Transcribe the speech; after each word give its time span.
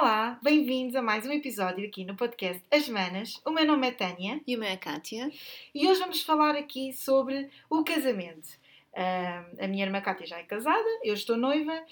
Olá, 0.00 0.38
bem-vindos 0.40 0.94
a 0.94 1.02
mais 1.02 1.26
um 1.26 1.32
episódio 1.32 1.84
aqui 1.84 2.04
no 2.04 2.14
podcast 2.14 2.64
As 2.70 2.88
Manas. 2.88 3.42
O 3.44 3.50
meu 3.50 3.66
nome 3.66 3.88
é 3.88 3.90
Tânia. 3.90 4.40
E 4.46 4.54
o 4.54 4.58
meu 4.60 4.68
é 4.68 4.76
Kátia. 4.76 5.28
E 5.74 5.88
hoje 5.88 5.98
vamos 5.98 6.22
falar 6.22 6.54
aqui 6.54 6.92
sobre 6.92 7.50
o 7.68 7.82
casamento. 7.82 8.46
Uh, 8.92 9.64
a 9.64 9.66
minha 9.66 9.84
irmã 9.84 10.00
Kátia 10.00 10.24
já 10.24 10.38
é 10.38 10.44
casada, 10.44 10.88
eu 11.02 11.14
estou 11.14 11.36
noiva 11.36 11.84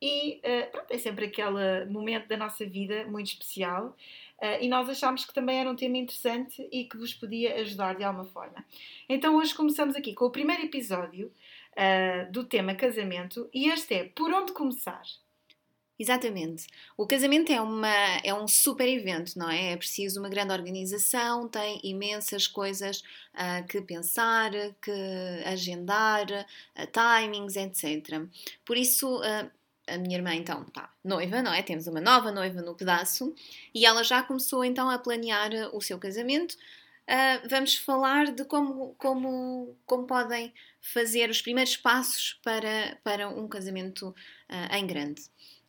e 0.00 0.42
uh, 0.44 0.70
pronto, 0.72 0.90
é 0.90 0.98
sempre 0.98 1.24
aquele 1.24 1.86
momento 1.86 2.28
da 2.28 2.36
nossa 2.36 2.66
vida 2.66 3.06
muito 3.06 3.28
especial. 3.28 3.96
Uh, 4.42 4.60
e 4.60 4.68
nós 4.68 4.86
achámos 4.90 5.24
que 5.24 5.32
também 5.32 5.58
era 5.58 5.70
um 5.70 5.74
tema 5.74 5.96
interessante 5.96 6.68
e 6.70 6.84
que 6.84 6.98
vos 6.98 7.14
podia 7.14 7.54
ajudar 7.62 7.94
de 7.94 8.04
alguma 8.04 8.26
forma. 8.26 8.62
Então 9.08 9.36
hoje 9.36 9.54
começamos 9.54 9.96
aqui 9.96 10.12
com 10.12 10.26
o 10.26 10.30
primeiro 10.30 10.64
episódio 10.64 11.32
do 12.30 12.44
tema 12.44 12.72
casamento 12.74 13.48
e 13.52 13.68
este 13.68 13.94
é 13.94 14.04
Por 14.04 14.32
onde 14.32 14.52
começar? 14.52 15.02
Exatamente. 15.96 16.66
O 16.96 17.06
casamento 17.06 17.52
é, 17.52 17.60
uma, 17.60 17.88
é 18.24 18.34
um 18.34 18.48
super 18.48 18.88
evento, 18.88 19.38
não 19.38 19.48
é? 19.48 19.72
É 19.72 19.76
preciso 19.76 20.18
uma 20.18 20.28
grande 20.28 20.52
organização, 20.52 21.48
tem 21.48 21.80
imensas 21.84 22.48
coisas 22.48 23.00
uh, 23.34 23.64
que 23.68 23.80
pensar, 23.80 24.50
que 24.82 24.90
agendar, 25.44 26.26
uh, 26.26 26.86
timings, 26.90 27.54
etc. 27.54 28.26
Por 28.64 28.76
isso, 28.76 29.18
uh, 29.20 29.50
a 29.86 29.98
minha 29.98 30.16
irmã 30.16 30.34
então 30.34 30.62
está 30.62 30.92
noiva, 31.04 31.40
não 31.42 31.52
é? 31.52 31.62
Temos 31.62 31.86
uma 31.86 32.00
nova 32.00 32.32
noiva 32.32 32.60
no 32.60 32.74
pedaço 32.74 33.32
e 33.72 33.86
ela 33.86 34.02
já 34.02 34.20
começou 34.22 34.64
então 34.64 34.90
a 34.90 34.98
planear 34.98 35.50
o 35.72 35.80
seu 35.80 35.98
casamento. 35.98 36.56
vamos 37.50 37.76
falar 37.76 38.32
de 38.32 38.44
como, 38.46 38.94
como, 38.98 39.76
como 39.86 40.06
podem 40.06 40.52
fazer 40.80 41.28
os 41.30 41.42
primeiros 41.42 41.76
passos 41.76 42.40
para, 42.42 42.98
para 43.04 43.28
um 43.28 43.46
casamento 43.46 44.14
em 44.72 44.86
grande. 44.86 45.22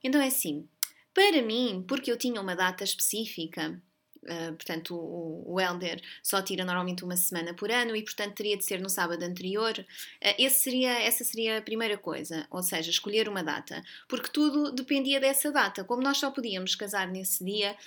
Então 0.06 0.22
é 0.22 0.28
assim, 0.28 0.70
para 1.12 1.42
mim, 1.42 1.84
porque 1.88 2.12
eu 2.12 2.18
tinha 2.18 2.40
uma 2.40 2.56
data 2.56 2.84
específica, 2.84 3.82
Uh, 4.26 4.56
portanto, 4.56 4.96
o, 4.96 5.54
o 5.54 5.62
Elder 5.62 6.02
só 6.24 6.42
tira 6.42 6.66
normalmente 6.66 7.04
uma 7.04 7.16
semana 7.16 7.54
por 7.54 7.70
ano 7.70 7.96
e, 7.96 8.02
portanto, 8.02 8.34
teria 8.34 8.58
de 8.58 8.66
ser 8.66 8.82
no 8.82 8.90
sábado 8.90 9.22
anterior. 9.22 9.78
Uh, 9.78 10.50
seria, 10.50 11.00
essa 11.00 11.24
seria 11.24 11.60
a 11.60 11.62
primeira 11.62 11.96
coisa, 11.96 12.48
ou 12.50 12.64
seja, 12.64 12.90
escolher 12.90 13.30
uma 13.30 13.44
data, 13.44 13.84
porque 14.08 14.28
tudo 14.30 14.72
dependia 14.72 15.20
dessa 15.20 15.52
data. 15.52 15.84
Como 15.84 16.02
nós 16.02 16.18
só 16.18 16.32
podíamos 16.32 16.74
casar 16.74 17.08
nesse 17.08 17.46
dia, 17.46 17.78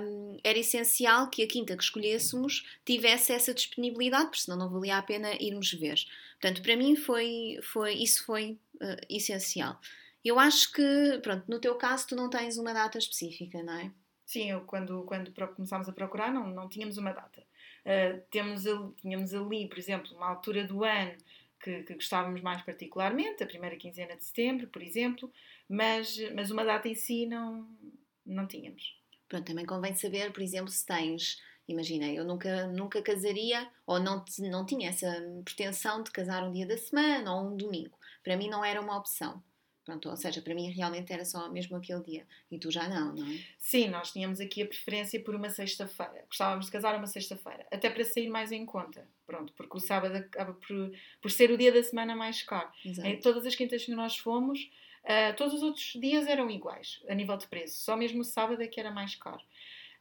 um, 0.00 0.36
era 0.42 0.58
essencial 0.58 1.30
que 1.30 1.44
a 1.44 1.46
quinta 1.46 1.76
que 1.76 1.84
escolhêssemos 1.84 2.66
tivesse 2.84 3.32
essa 3.32 3.54
disponibilidade, 3.54 4.24
porque 4.24 4.40
senão 4.40 4.58
não 4.58 4.68
valia 4.68 4.96
a 4.98 5.02
pena 5.02 5.40
irmos 5.40 5.72
ver. 5.72 6.00
Portanto, 6.40 6.62
para 6.62 6.74
mim 6.74 6.96
foi, 6.96 7.60
foi 7.62 7.94
isso 7.94 8.24
foi 8.24 8.58
uh, 8.82 9.06
essencial. 9.08 9.80
Eu 10.26 10.40
acho 10.40 10.72
que, 10.72 11.20
pronto, 11.22 11.44
no 11.48 11.60
teu 11.60 11.76
caso 11.76 12.08
tu 12.08 12.16
não 12.16 12.28
tens 12.28 12.58
uma 12.58 12.74
data 12.74 12.98
específica, 12.98 13.62
não 13.62 13.74
é? 13.74 13.92
Sim, 14.24 14.50
eu 14.50 14.62
quando, 14.62 15.04
quando 15.04 15.32
começámos 15.54 15.88
a 15.88 15.92
procurar 15.92 16.34
não, 16.34 16.48
não 16.48 16.68
tínhamos 16.68 16.98
uma 16.98 17.12
data. 17.12 17.40
Uh, 17.84 18.20
temos, 18.28 18.64
tínhamos 18.96 19.32
ali, 19.32 19.68
por 19.68 19.78
exemplo, 19.78 20.16
uma 20.16 20.28
altura 20.28 20.64
do 20.64 20.82
ano 20.82 21.16
que, 21.62 21.84
que, 21.84 21.94
gostávamos 21.94 22.40
mais 22.40 22.60
particularmente, 22.62 23.44
a 23.44 23.46
primeira 23.46 23.76
quinzena 23.76 24.16
de 24.16 24.24
setembro, 24.24 24.66
por 24.66 24.82
exemplo, 24.82 25.32
mas, 25.68 26.18
mas 26.34 26.50
uma 26.50 26.64
data 26.64 26.88
em 26.88 26.96
si 26.96 27.24
não, 27.24 27.64
não 28.26 28.48
tínhamos. 28.48 29.00
Pronto, 29.28 29.46
também 29.46 29.64
convém 29.64 29.94
saber, 29.94 30.32
por 30.32 30.42
exemplo, 30.42 30.72
se 30.72 30.84
tens, 30.84 31.40
imagina, 31.68 32.06
eu 32.08 32.24
nunca, 32.24 32.66
nunca 32.66 33.00
casaria 33.00 33.70
ou 33.86 34.00
não, 34.00 34.24
não 34.40 34.66
tinha 34.66 34.88
essa 34.88 35.06
pretensão 35.44 36.02
de 36.02 36.10
casar 36.10 36.42
um 36.42 36.50
dia 36.50 36.66
da 36.66 36.76
semana 36.76 37.32
ou 37.32 37.46
um 37.46 37.56
domingo. 37.56 37.96
Para 38.24 38.36
mim 38.36 38.50
não 38.50 38.64
era 38.64 38.80
uma 38.80 38.98
opção. 38.98 39.40
Pronto, 39.86 40.10
ou 40.10 40.16
seja, 40.16 40.42
para 40.42 40.52
mim 40.52 40.68
realmente 40.72 41.12
era 41.12 41.24
só 41.24 41.48
mesmo 41.48 41.76
aquele 41.76 42.02
dia. 42.02 42.26
E 42.50 42.58
tu 42.58 42.72
já 42.72 42.88
não, 42.88 43.14
não 43.14 43.24
é? 43.24 43.38
Sim, 43.56 43.86
nós 43.86 44.10
tínhamos 44.10 44.40
aqui 44.40 44.60
a 44.62 44.66
preferência 44.66 45.22
por 45.22 45.32
uma 45.32 45.48
sexta-feira. 45.48 46.24
Gostávamos 46.26 46.66
de 46.66 46.72
casar 46.72 46.96
uma 46.96 47.06
sexta-feira. 47.06 47.64
Até 47.70 47.88
para 47.88 48.04
sair 48.04 48.28
mais 48.28 48.50
em 48.50 48.66
conta. 48.66 49.08
Pronto, 49.24 49.52
porque 49.52 49.76
o 49.76 49.80
sábado 49.80 50.16
acaba 50.16 50.54
por, 50.54 50.92
por 51.22 51.30
ser 51.30 51.52
o 51.52 51.56
dia 51.56 51.70
da 51.70 51.80
semana 51.84 52.16
mais 52.16 52.42
caro. 52.42 52.68
Exato. 52.84 53.06
Em 53.06 53.20
todas 53.20 53.46
as 53.46 53.54
quintas 53.54 53.84
que 53.84 53.92
nós 53.92 54.18
fomos, 54.18 54.68
uh, 55.04 55.36
todos 55.36 55.54
os 55.54 55.62
outros 55.62 55.92
dias 56.00 56.26
eram 56.26 56.50
iguais, 56.50 57.00
a 57.08 57.14
nível 57.14 57.36
de 57.36 57.46
preço. 57.46 57.80
Só 57.80 57.96
mesmo 57.96 58.22
o 58.22 58.24
sábado 58.24 58.60
é 58.60 58.66
que 58.66 58.80
era 58.80 58.90
mais 58.90 59.14
caro. 59.14 59.40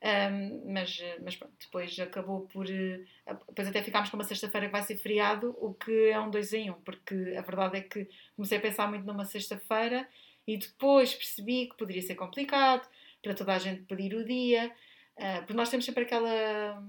Um, 0.06 0.72
mas, 0.72 1.02
mas 1.24 1.36
pronto, 1.36 1.56
depois 1.60 1.98
acabou 1.98 2.42
por. 2.42 2.70
Eh, 2.70 3.00
depois 3.48 3.68
até 3.68 3.82
ficámos 3.82 4.12
com 4.12 4.18
uma 4.18 4.24
sexta-feira 4.24 4.68
que 4.68 4.72
vai 4.72 4.84
ser 4.84 4.98
feriado, 4.98 5.58
o 5.60 5.74
que 5.74 6.10
é 6.10 6.20
um 6.20 6.30
dois 6.30 6.54
em 6.54 6.70
um, 6.70 6.76
porque 6.76 7.34
a 7.36 7.42
verdade 7.42 7.78
é 7.78 7.82
que 7.82 8.08
comecei 8.36 8.60
a 8.60 8.62
pensar 8.62 8.88
muito 8.88 9.04
numa 9.04 9.26
sexta-feira 9.26 10.08
e 10.46 10.58
depois 10.58 11.16
percebi 11.16 11.70
que 11.70 11.76
poderia 11.76 12.04
ser 12.04 12.14
complicado 12.14 12.88
para 13.24 13.34
toda 13.34 13.56
a 13.56 13.58
gente 13.58 13.82
pedir 13.82 14.14
o 14.14 14.24
dia, 14.24 14.72
uh, 15.18 15.38
porque 15.40 15.54
nós 15.54 15.70
temos 15.70 15.84
sempre 15.84 16.04
aquela 16.04 16.84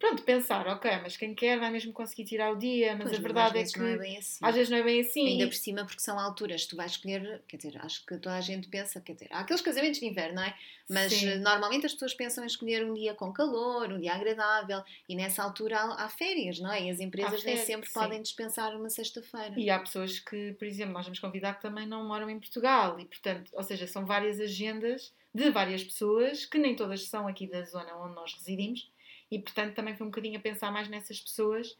pronto, 0.00 0.22
pensar, 0.22 0.66
ok, 0.66 0.90
mas 1.02 1.16
quem 1.16 1.34
quer 1.34 1.60
vai 1.60 1.70
mesmo 1.70 1.92
conseguir 1.92 2.24
tirar 2.24 2.50
o 2.50 2.56
dia, 2.56 2.96
mas 2.96 3.04
pois, 3.04 3.18
a 3.18 3.20
verdade 3.22 3.58
é 3.58 3.64
que 3.64 3.78
não 3.78 3.86
é 3.86 3.98
bem 3.98 4.16
assim. 4.16 4.38
às 4.42 4.54
vezes 4.54 4.70
não 4.70 4.78
é 4.78 4.82
bem 4.82 5.00
assim. 5.00 5.26
Ainda 5.28 5.46
por 5.46 5.54
cima, 5.54 5.84
porque 5.84 6.00
são 6.00 6.18
alturas, 6.18 6.64
tu 6.64 6.74
vais 6.74 6.92
escolher, 6.92 7.42
quer 7.46 7.58
dizer, 7.58 7.78
acho 7.84 8.04
que 8.06 8.16
toda 8.16 8.34
a 8.34 8.40
gente 8.40 8.66
pensa, 8.68 8.98
quer 9.00 9.12
dizer, 9.12 9.28
há 9.30 9.40
aqueles 9.40 9.60
casamentos 9.60 10.00
de 10.00 10.06
inverno, 10.06 10.36
não 10.36 10.42
é? 10.42 10.56
Mas 10.88 11.12
Sim. 11.12 11.36
normalmente 11.36 11.84
as 11.84 11.92
pessoas 11.92 12.14
pensam 12.14 12.42
em 12.42 12.46
escolher 12.46 12.84
um 12.84 12.94
dia 12.94 13.14
com 13.14 13.30
calor, 13.30 13.92
um 13.92 14.00
dia 14.00 14.14
agradável, 14.14 14.82
e 15.06 15.14
nessa 15.14 15.42
altura 15.42 15.78
há, 15.78 16.04
há 16.06 16.08
férias, 16.08 16.58
não 16.58 16.72
é? 16.72 16.84
E 16.84 16.90
as 16.90 16.98
empresas 16.98 17.44
nem 17.44 17.58
sempre 17.58 17.86
sim. 17.86 17.94
podem 17.94 18.22
dispensar 18.22 18.74
uma 18.74 18.88
sexta-feira. 18.88 19.54
E 19.56 19.68
há 19.68 19.78
pessoas 19.78 20.18
que, 20.18 20.54
por 20.54 20.66
exemplo, 20.66 20.94
nós 20.94 21.04
vamos 21.04 21.18
convidar 21.18 21.54
que 21.54 21.62
também 21.62 21.86
não 21.86 22.08
moram 22.08 22.30
em 22.30 22.40
Portugal, 22.40 22.98
e 22.98 23.04
portanto, 23.04 23.50
ou 23.52 23.62
seja, 23.62 23.86
são 23.86 24.06
várias 24.06 24.40
agendas 24.40 25.12
de 25.32 25.50
várias 25.50 25.84
pessoas, 25.84 26.46
que 26.46 26.58
nem 26.58 26.74
todas 26.74 27.06
são 27.06 27.28
aqui 27.28 27.46
da 27.46 27.62
zona 27.62 27.94
onde 27.96 28.14
nós 28.14 28.34
residimos, 28.34 28.90
e 29.30 29.38
portanto 29.38 29.74
também 29.74 29.96
foi 29.96 30.06
um 30.06 30.10
bocadinho 30.10 30.38
a 30.38 30.42
pensar 30.42 30.70
mais 30.72 30.88
nessas 30.88 31.20
pessoas 31.20 31.76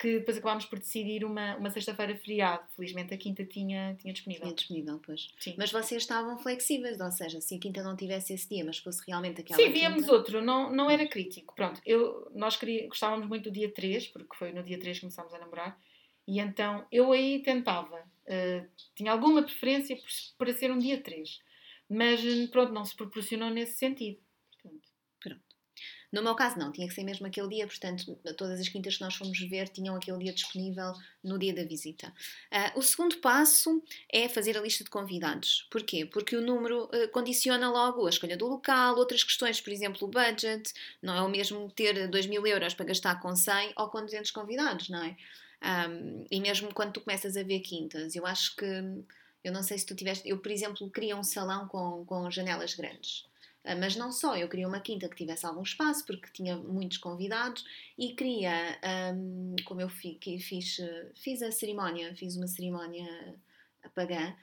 que 0.00 0.18
depois 0.18 0.38
acabámos 0.38 0.64
por 0.64 0.78
decidir 0.78 1.24
uma, 1.26 1.56
uma 1.56 1.68
sexta-feira 1.68 2.16
feriado. 2.16 2.62
Felizmente 2.74 3.12
a 3.12 3.18
quinta 3.18 3.44
tinha, 3.44 3.94
tinha 4.00 4.14
disponível. 4.14 4.44
Tinha 4.44 4.54
disponível, 4.54 5.00
pois. 5.04 5.28
Sim. 5.38 5.54
Mas 5.58 5.70
vocês 5.70 6.02
estavam 6.02 6.38
flexíveis, 6.38 6.98
ou 7.00 7.12
seja, 7.12 7.38
se 7.42 7.54
a 7.54 7.58
quinta 7.58 7.82
não 7.82 7.94
tivesse 7.94 8.32
esse 8.32 8.48
dia, 8.48 8.64
mas 8.64 8.78
fosse 8.78 9.02
realmente 9.06 9.42
aquela. 9.42 9.60
Sim, 9.60 9.70
víamos 9.70 10.00
quinta... 10.00 10.12
outro, 10.12 10.40
não, 10.40 10.72
não 10.72 10.90
era 10.90 11.06
crítico. 11.06 11.54
Pronto, 11.54 11.82
eu, 11.84 12.30
nós 12.34 12.56
queria, 12.56 12.88
gostávamos 12.88 13.28
muito 13.28 13.50
do 13.50 13.52
dia 13.52 13.70
3, 13.70 14.08
porque 14.08 14.34
foi 14.36 14.52
no 14.52 14.62
dia 14.62 14.80
3 14.80 14.96
que 14.96 15.00
começámos 15.02 15.34
a 15.34 15.38
namorar, 15.38 15.78
e 16.26 16.40
então 16.40 16.86
eu 16.90 17.12
aí 17.12 17.42
tentava. 17.42 17.98
Uh, 17.98 18.66
tinha 18.94 19.12
alguma 19.12 19.42
preferência 19.42 19.98
por 20.38 20.48
ser 20.54 20.70
um 20.70 20.78
dia 20.78 20.98
3, 21.02 21.40
mas 21.90 22.22
pronto, 22.50 22.72
não 22.72 22.86
se 22.86 22.96
proporcionou 22.96 23.50
nesse 23.50 23.76
sentido. 23.76 24.18
No 26.12 26.22
meu 26.22 26.34
caso, 26.34 26.58
não, 26.58 26.72
tinha 26.72 26.88
que 26.88 26.94
ser 26.94 27.04
mesmo 27.04 27.26
aquele 27.26 27.48
dia, 27.48 27.66
portanto, 27.66 28.18
todas 28.36 28.58
as 28.58 28.68
quintas 28.68 28.96
que 28.96 29.02
nós 29.02 29.14
fomos 29.14 29.38
ver 29.38 29.68
tinham 29.68 29.94
aquele 29.94 30.18
dia 30.18 30.32
disponível 30.32 30.92
no 31.22 31.38
dia 31.38 31.54
da 31.54 31.62
visita. 31.62 32.12
Uh, 32.50 32.78
o 32.78 32.82
segundo 32.82 33.16
passo 33.18 33.82
é 34.12 34.28
fazer 34.28 34.58
a 34.58 34.60
lista 34.60 34.82
de 34.82 34.90
convidados. 34.90 35.68
Porquê? 35.70 36.04
Porque 36.04 36.34
o 36.34 36.40
número 36.40 36.84
uh, 36.84 37.08
condiciona 37.12 37.70
logo 37.70 38.06
a 38.06 38.10
escolha 38.10 38.36
do 38.36 38.48
local, 38.48 38.96
outras 38.96 39.22
questões, 39.22 39.60
por 39.60 39.72
exemplo, 39.72 40.08
o 40.08 40.10
budget. 40.10 40.72
Não 41.00 41.14
é 41.14 41.22
o 41.22 41.28
mesmo 41.28 41.70
ter 41.70 42.08
2 42.08 42.26
mil 42.26 42.44
euros 42.46 42.74
para 42.74 42.86
gastar 42.86 43.20
com 43.20 43.34
100 43.36 43.74
ou 43.76 43.88
com 43.88 44.04
200 44.04 44.30
convidados, 44.32 44.88
não 44.88 45.04
é? 45.04 45.16
Um, 45.62 46.26
e 46.30 46.40
mesmo 46.40 46.72
quando 46.72 46.94
tu 46.94 47.00
começas 47.02 47.36
a 47.36 47.42
ver 47.42 47.60
quintas, 47.60 48.16
eu 48.16 48.26
acho 48.26 48.56
que. 48.56 48.64
Eu 49.42 49.52
não 49.52 49.62
sei 49.62 49.78
se 49.78 49.86
tu 49.86 49.94
tiveste. 49.94 50.28
Eu, 50.28 50.38
por 50.38 50.50
exemplo, 50.50 50.90
queria 50.90 51.16
um 51.16 51.22
salão 51.22 51.66
com, 51.68 52.04
com 52.04 52.30
janelas 52.30 52.74
grandes. 52.74 53.29
Ah, 53.64 53.76
mas 53.76 53.94
não 53.94 54.10
só, 54.10 54.36
eu 54.36 54.48
queria 54.48 54.66
uma 54.66 54.80
quinta 54.80 55.08
que 55.08 55.16
tivesse 55.16 55.44
algum 55.44 55.62
espaço, 55.62 56.04
porque 56.06 56.30
tinha 56.32 56.56
muitos 56.56 56.98
convidados 56.98 57.64
e 57.98 58.14
queria, 58.14 58.78
um, 59.14 59.54
como 59.64 59.80
eu 59.80 59.88
fiz, 59.88 60.18
fiz, 61.14 61.42
a 61.42 61.52
cerimónia, 61.52 62.14
fiz 62.14 62.36
uma 62.36 62.46
cerimónia 62.46 63.38
pagã, 63.94 64.34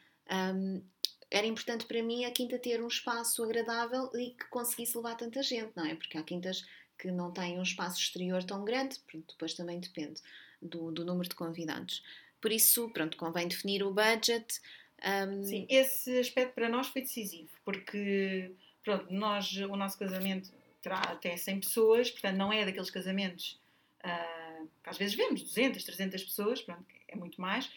um, 0.55 0.81
era 1.29 1.47
importante 1.47 1.85
para 1.85 2.01
mim 2.01 2.25
a 2.25 2.31
quinta 2.31 2.57
ter 2.59 2.81
um 2.81 2.87
espaço 2.87 3.43
agradável 3.43 4.09
e 4.13 4.31
que 4.31 4.45
conseguisse 4.49 4.95
levar 4.95 5.15
tanta 5.15 5.41
gente, 5.41 5.71
não 5.75 5.85
é? 5.85 5.95
Porque 5.95 6.17
há 6.17 6.23
quintas 6.23 6.63
que 6.97 7.11
não 7.11 7.31
têm 7.31 7.59
um 7.59 7.63
espaço 7.63 7.99
exterior 7.99 8.43
tão 8.43 8.63
grande, 8.63 8.99
pronto, 9.05 9.33
depois 9.33 9.53
também 9.53 9.79
depende 9.79 10.21
do, 10.61 10.91
do 10.91 11.03
número 11.03 11.27
de 11.27 11.35
convidados. 11.35 12.03
Por 12.39 12.51
isso, 12.51 12.89
pronto, 12.89 13.17
convém 13.17 13.47
definir 13.47 13.83
o 13.83 13.91
budget. 13.91 14.61
Um... 15.03 15.43
Sim, 15.43 15.65
esse 15.69 16.17
aspecto 16.19 16.53
para 16.53 16.69
nós 16.69 16.87
foi 16.87 17.01
decisivo, 17.01 17.49
porque 17.65 18.51
pronto, 18.87 19.13
nós, 19.13 19.51
o 19.57 19.75
nosso 19.75 19.99
casamento 19.99 20.49
terá 20.81 20.99
até 20.99 21.35
100 21.35 21.59
pessoas, 21.59 22.09
portanto 22.09 22.37
não 22.37 22.53
é 22.53 22.63
daqueles 22.63 22.89
casamentos 22.89 23.59
uh, 23.99 24.65
que 24.81 24.89
às 24.89 24.97
vezes 24.97 25.13
vemos 25.13 25.41
200, 25.41 25.83
300 25.83 26.23
pessoas, 26.23 26.61
pronto, 26.61 26.85
é 27.05 27.15
muito 27.17 27.41
mais. 27.41 27.69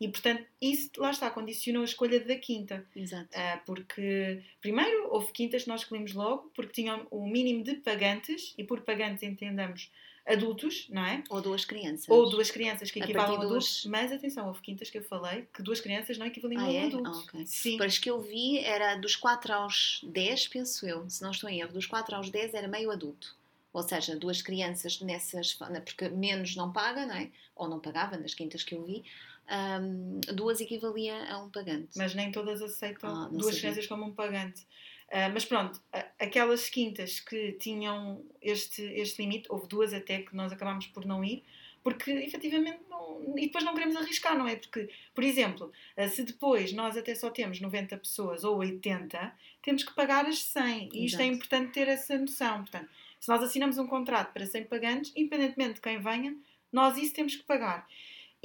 E, 0.00 0.08
portanto, 0.08 0.44
isso 0.60 0.90
lá 0.98 1.10
está, 1.12 1.30
condicionou 1.30 1.82
a 1.82 1.84
escolha 1.84 2.18
da 2.20 2.36
quinta. 2.36 2.84
Exato. 2.96 3.28
Uh, 3.30 3.64
porque, 3.64 4.42
primeiro, 4.60 5.08
houve 5.08 5.32
quintas 5.32 5.62
que 5.62 5.68
nós 5.68 5.82
escolhemos 5.82 6.12
logo, 6.12 6.50
porque 6.52 6.72
tinham 6.72 7.06
o 7.12 7.26
mínimo 7.28 7.62
de 7.62 7.76
pagantes, 7.76 8.52
e 8.58 8.64
por 8.64 8.80
pagantes 8.80 9.22
entendamos 9.22 9.90
adultos, 10.26 10.88
não 10.90 11.04
é? 11.04 11.22
Ou 11.30 11.40
duas 11.40 11.64
crianças. 11.64 12.08
Ou 12.08 12.28
duas 12.28 12.50
crianças 12.50 12.90
que 12.90 12.98
equivalem 12.98 13.36
a 13.36 13.40
adultos. 13.40 13.82
Dos... 13.82 13.86
Mas 13.86 14.10
atenção, 14.10 14.48
houve 14.48 14.60
quintas 14.60 14.90
que 14.90 14.98
eu 14.98 15.04
falei 15.04 15.46
que 15.54 15.62
duas 15.62 15.80
crianças 15.80 16.18
não 16.18 16.26
equivaliam 16.26 16.62
ah, 16.62 16.64
a 16.64 16.68
um 16.68 16.74
é? 16.74 16.86
adulto. 16.86 17.10
Ah, 17.10 17.18
okay. 17.20 17.46
Sim. 17.46 17.76
Para 17.76 17.86
as 17.86 17.98
que 17.98 18.10
eu 18.10 18.20
vi 18.20 18.58
era 18.58 18.96
dos 18.96 19.14
4 19.14 19.52
aos 19.52 20.00
10, 20.02 20.48
penso 20.48 20.86
eu, 20.86 21.08
se 21.08 21.22
não 21.22 21.30
estou 21.30 21.48
em 21.48 21.60
erro, 21.60 21.72
dos 21.72 21.86
4 21.86 22.16
aos 22.16 22.28
10 22.28 22.54
era 22.54 22.66
meio 22.66 22.90
adulto. 22.90 23.36
Ou 23.72 23.82
seja, 23.82 24.16
duas 24.16 24.40
crianças 24.40 25.00
nessas. 25.00 25.58
Porque 25.84 26.08
menos 26.08 26.56
não 26.56 26.72
paga, 26.72 27.04
não 27.04 27.14
é? 27.14 27.30
Ou 27.54 27.68
não 27.68 27.78
pagava 27.78 28.16
nas 28.16 28.34
quintas 28.34 28.64
que 28.64 28.74
eu 28.74 28.82
vi. 28.82 29.04
Um, 29.48 30.18
duas 30.34 30.60
equivalia 30.60 31.30
a 31.30 31.38
um 31.38 31.50
pagante. 31.50 31.90
Mas 31.94 32.14
nem 32.14 32.32
todas 32.32 32.60
aceitam 32.62 33.08
ah, 33.08 33.28
duas 33.28 33.44
sabia. 33.44 33.60
crianças 33.60 33.86
como 33.86 34.04
um 34.04 34.12
pagante. 34.12 34.66
Uh, 35.08 35.30
mas 35.32 35.44
pronto, 35.44 35.80
aquelas 36.18 36.68
quintas 36.68 37.20
que 37.20 37.52
tinham 37.52 38.24
este, 38.42 38.82
este 38.82 39.22
limite, 39.22 39.46
houve 39.48 39.68
duas 39.68 39.94
até 39.94 40.22
que 40.22 40.34
nós 40.34 40.52
acabámos 40.52 40.86
por 40.88 41.04
não 41.04 41.24
ir, 41.24 41.44
porque 41.82 42.10
efetivamente 42.10 42.80
não, 42.90 43.34
e 43.36 43.42
depois 43.42 43.64
não 43.64 43.72
queremos 43.72 43.94
arriscar, 43.94 44.36
não 44.36 44.48
é? 44.48 44.56
Porque, 44.56 44.90
por 45.14 45.22
exemplo, 45.22 45.72
uh, 45.96 46.08
se 46.08 46.24
depois 46.24 46.72
nós 46.72 46.96
até 46.96 47.14
só 47.14 47.30
temos 47.30 47.60
90 47.60 47.96
pessoas 47.98 48.42
ou 48.42 48.56
80, 48.58 49.32
temos 49.62 49.84
que 49.84 49.94
pagar 49.94 50.26
as 50.26 50.40
100 50.42 50.90
e 50.92 51.06
isto 51.06 51.20
é 51.20 51.26
importante 51.26 51.72
ter 51.72 51.86
essa 51.86 52.18
noção. 52.18 52.62
Portanto, 52.62 52.88
se 53.20 53.28
nós 53.28 53.42
assinamos 53.42 53.78
um 53.78 53.86
contrato 53.86 54.32
para 54.32 54.44
100 54.44 54.64
pagantes, 54.64 55.12
independentemente 55.16 55.74
de 55.74 55.80
quem 55.80 55.98
venha, 55.98 56.36
nós 56.72 56.96
isso 56.98 57.14
temos 57.14 57.36
que 57.36 57.44
pagar. 57.44 57.88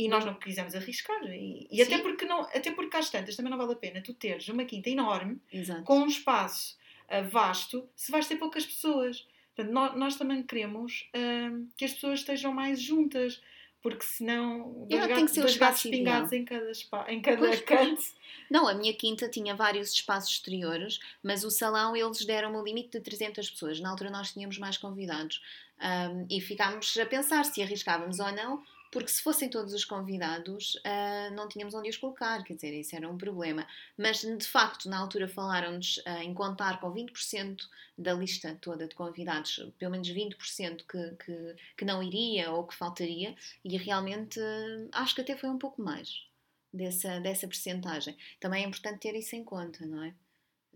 E 0.01 0.07
nós 0.07 0.25
não 0.25 0.33
quisemos 0.33 0.73
arriscar. 0.73 1.23
E, 1.25 1.67
e 1.69 1.79
até, 1.79 1.99
porque 1.99 2.25
não, 2.25 2.41
até 2.41 2.71
porque 2.71 2.97
às 2.97 3.11
tantas 3.11 3.35
também 3.35 3.51
não 3.51 3.57
vale 3.57 3.73
a 3.73 3.75
pena 3.75 4.01
tu 4.01 4.15
teres 4.15 4.47
uma 4.49 4.65
quinta 4.65 4.89
enorme, 4.89 5.39
Exato. 5.53 5.83
com 5.83 5.99
um 5.99 6.07
espaço 6.07 6.75
uh, 7.07 7.29
vasto, 7.29 7.87
se 7.95 8.11
vais 8.11 8.27
ter 8.27 8.37
poucas 8.37 8.65
pessoas. 8.65 9.27
Portanto, 9.55 9.71
nós, 9.71 9.95
nós 9.95 10.15
também 10.15 10.41
queremos 10.41 11.07
uh, 11.15 11.67
que 11.77 11.85
as 11.85 11.93
pessoas 11.93 12.21
estejam 12.21 12.51
mais 12.51 12.81
juntas, 12.81 13.39
porque 13.79 14.03
senão 14.03 14.87
dois, 14.89 15.05
gatos, 15.05 15.35
dois 15.35 15.57
gatos 15.57 15.83
pingados 15.83 16.31
em 16.31 16.45
cada, 16.45 16.73
spa, 16.73 17.05
em 17.07 17.21
cada 17.21 17.37
pois, 17.37 17.61
canto. 17.61 18.01
Não, 18.49 18.67
a 18.67 18.73
minha 18.73 18.93
quinta 18.93 19.29
tinha 19.29 19.55
vários 19.55 19.91
espaços 19.93 20.31
exteriores, 20.31 20.99
mas 21.21 21.43
o 21.43 21.51
salão 21.51 21.95
eles 21.95 22.25
deram 22.25 22.59
um 22.59 22.63
limite 22.63 22.89
de 22.89 23.01
300 23.01 23.51
pessoas. 23.51 23.79
Na 23.79 23.91
altura 23.91 24.09
nós 24.09 24.33
tínhamos 24.33 24.57
mais 24.57 24.77
convidados. 24.77 25.41
Um, 25.79 26.27
e 26.29 26.39
ficámos 26.41 26.95
a 26.97 27.05
pensar 27.05 27.43
se 27.43 27.61
arriscávamos 27.61 28.19
ou 28.19 28.31
não, 28.31 28.63
porque 28.91 29.07
se 29.07 29.21
fossem 29.23 29.49
todos 29.49 29.73
os 29.73 29.85
convidados, 29.85 30.75
uh, 30.75 31.33
não 31.33 31.47
tínhamos 31.47 31.73
onde 31.73 31.89
os 31.89 31.97
colocar, 31.97 32.43
quer 32.43 32.55
dizer, 32.55 32.73
isso 32.73 32.95
era 32.95 33.09
um 33.09 33.17
problema. 33.17 33.65
Mas 33.97 34.19
de 34.19 34.45
facto, 34.45 34.89
na 34.89 34.99
altura 34.99 35.27
falaram-nos 35.27 35.97
uh, 35.99 36.21
em 36.21 36.33
contar 36.33 36.79
com 36.81 36.91
20% 36.93 37.61
da 37.97 38.13
lista 38.13 38.57
toda 38.61 38.87
de 38.87 38.93
convidados, 38.93 39.71
pelo 39.79 39.91
menos 39.91 40.09
20% 40.09 40.85
que, 40.85 41.15
que, 41.23 41.55
que 41.77 41.85
não 41.85 42.03
iria 42.03 42.51
ou 42.51 42.67
que 42.67 42.75
faltaria, 42.75 43.33
e 43.63 43.77
realmente 43.77 44.39
uh, 44.39 44.89
acho 44.91 45.15
que 45.15 45.21
até 45.21 45.37
foi 45.37 45.49
um 45.49 45.57
pouco 45.57 45.81
mais 45.81 46.27
dessa, 46.73 47.19
dessa 47.21 47.47
percentagem. 47.47 48.17
Também 48.39 48.63
é 48.63 48.67
importante 48.67 48.99
ter 48.99 49.15
isso 49.15 49.35
em 49.35 49.43
conta, 49.43 49.85
não 49.85 50.03
é? 50.03 50.13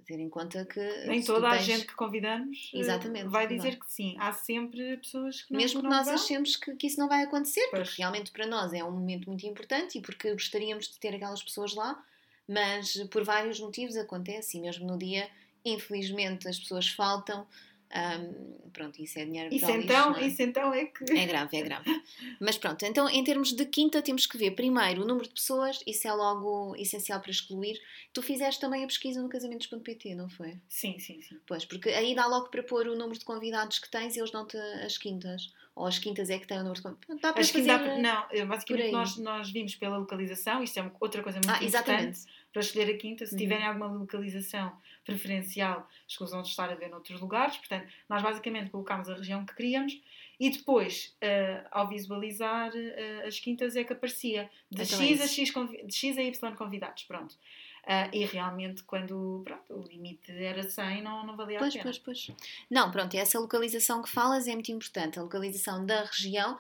Ter 0.04 0.20
em 0.20 0.30
conta 0.30 0.66
que. 0.66 0.80
Nem 1.08 1.24
toda 1.24 1.50
tens... 1.50 1.60
a 1.60 1.64
gente 1.64 1.88
que 1.88 1.96
convidamos 1.96 2.72
eh, 2.74 2.80
Exatamente, 2.80 3.28
vai 3.28 3.48
dizer 3.48 3.74
não. 3.74 3.80
que 3.80 3.92
sim. 3.92 4.16
Há 4.20 4.34
sempre 4.34 4.98
pessoas 4.98 5.42
que 5.42 5.54
não 5.54 5.60
Mesmo 5.60 5.82
que, 5.82 5.88
que 5.88 5.94
nós 5.94 6.06
vão. 6.06 6.16
achemos 6.16 6.56
que, 6.56 6.76
que, 6.76 6.88
isso 6.88 7.00
não 7.00 7.08
vai 7.08 7.24
acontecer, 7.24 7.68
pois. 7.72 7.90
porque 7.90 8.02
realmente 8.02 8.32
para 8.32 8.46
nós 8.46 8.74
é 8.74 8.84
um 8.84 8.92
momento 8.92 9.28
muito 9.28 9.46
importante 9.46 9.98
e 9.98 10.02
porque 10.02 10.32
gostaríamos 10.34 10.88
de 10.88 11.00
ter 11.00 11.16
aquelas 11.16 11.42
pessoas 11.42 11.74
lá, 11.74 12.04
mas 12.48 12.96
por 13.10 13.24
vários 13.24 13.60
motivos 13.60 13.96
acontece 13.96 14.58
e 14.58 14.62
mesmo 14.62 14.86
no 14.88 14.98
dia, 14.98 15.30
infelizmente, 15.64 16.48
as 16.48 16.60
pessoas 16.60 16.88
faltam. 16.90 17.48
Um, 17.96 18.70
pronto, 18.72 19.02
isso 19.02 19.18
é 19.18 19.24
dinheiro 19.24 19.56
isso 19.56 19.72
então, 19.72 20.10
lixo, 20.10 20.22
é? 20.22 20.28
isso 20.28 20.42
então 20.42 20.74
é 20.74 20.86
que. 20.86 21.18
É 21.18 21.26
grave, 21.26 21.58
é 21.58 21.62
grave. 21.62 22.04
Mas 22.42 22.58
pronto, 22.58 22.84
então 22.84 23.10
em 23.10 23.24
termos 23.24 23.54
de 23.54 23.66
quinta, 23.66 24.02
temos 24.02 24.26
que 24.26 24.38
ver 24.38 24.52
primeiro 24.52 25.04
o 25.04 25.08
número 25.08 25.26
de 25.26 25.34
pessoas, 25.34 25.80
isso 25.88 26.06
é 26.06 26.14
logo 26.14 26.76
essencial 26.76 27.22
para 27.22 27.32
excluir. 27.32 27.80
Tu 28.12 28.22
fizeste 28.22 28.60
também 28.60 28.84
a 28.84 28.88
pesquisa 28.88 29.22
no 29.22 29.30
casamentos.pt, 29.30 30.16
não 30.16 30.30
foi? 30.30 30.60
Sim, 30.68 31.00
sim, 31.00 31.22
sim. 31.22 31.40
Pois, 31.48 31.64
porque 31.64 31.90
aí 31.90 32.14
dá 32.14 32.28
logo 32.28 32.50
para 32.50 32.64
pôr 32.64 32.88
o 32.88 32.96
número 32.96 33.18
de 33.18 33.24
convidados 33.24 33.80
que 33.80 33.90
tens 33.90 34.18
e 34.18 34.20
eles 34.20 34.32
dão-te 34.32 34.58
as 34.58 34.98
quintas. 34.98 35.54
Ou 35.74 35.86
as 35.86 36.00
quintas 36.00 36.30
é 36.30 36.40
que 36.40 36.48
têm 36.48 36.58
o 36.58 36.64
número 36.64 36.76
de 36.76 36.84
convidados. 36.84 37.22
Dá 37.22 37.32
para 37.34 37.42
as 37.42 37.50
fazer... 37.50 37.68
dá, 37.68 37.98
não, 37.98 38.48
basicamente 38.48 38.92
nós, 38.92 39.18
nós 39.18 39.52
vimos 39.52 39.76
pela 39.76 39.98
localização, 39.98 40.64
isto 40.64 40.80
é 40.80 40.92
outra 41.00 41.22
coisa 41.24 41.38
muito 41.38 41.50
ah, 41.50 41.64
importante. 41.64 41.66
Exatamente 41.66 42.45
para 42.56 42.62
escolher 42.62 42.90
a 42.90 42.98
quinta. 42.98 43.26
Se 43.26 43.34
uhum. 43.34 43.38
tiverem 43.38 43.68
alguma 43.68 43.88
localização 43.88 44.72
preferencial, 45.04 45.90
escusam 46.08 46.42
de 46.42 46.48
estar 46.48 46.70
a 46.72 46.76
ver 46.76 46.90
noutros 46.90 47.20
lugares. 47.20 47.58
Portanto, 47.58 47.86
nós 48.08 48.22
basicamente 48.22 48.70
colocámos 48.70 49.10
a 49.10 49.16
região 49.16 49.46
que 49.46 49.54
queríamos 49.54 50.02
e 50.40 50.50
depois, 50.50 51.14
uh, 51.22 51.68
ao 51.70 51.90
visualizar 51.90 52.72
uh, 52.72 53.28
as 53.28 53.38
quintas, 53.42 53.76
é 53.76 53.84
que 53.84 53.92
aparecia 53.92 54.50
de, 54.72 54.84
então 54.84 55.00
X, 55.00 55.20
é 55.20 55.24
a 55.24 55.28
X, 55.28 55.54
de 55.86 55.94
X 55.94 56.18
a 56.18 56.22
Y 56.24 56.56
convidados. 56.56 57.04
Pronto. 57.04 57.34
Uh, 57.34 58.10
e 58.14 58.24
realmente, 58.24 58.84
quando 58.84 59.42
pronto, 59.44 59.74
o 59.74 59.84
limite 59.86 60.32
era 60.32 60.64
100, 60.64 61.04
não, 61.04 61.26
não 61.26 61.36
valia 61.36 61.60
pois, 61.60 61.76
a 61.76 61.80
pena. 61.80 61.84
Pois, 61.84 61.98
pois, 62.00 62.32
Não, 62.70 62.90
pronto, 62.90 63.18
essa 63.18 63.38
localização 63.38 64.02
que 64.02 64.10
falas 64.10 64.48
é 64.48 64.54
muito 64.54 64.72
importante. 64.72 65.20
A 65.20 65.24
localização 65.24 65.86
da 65.86 66.06
região, 66.06 66.58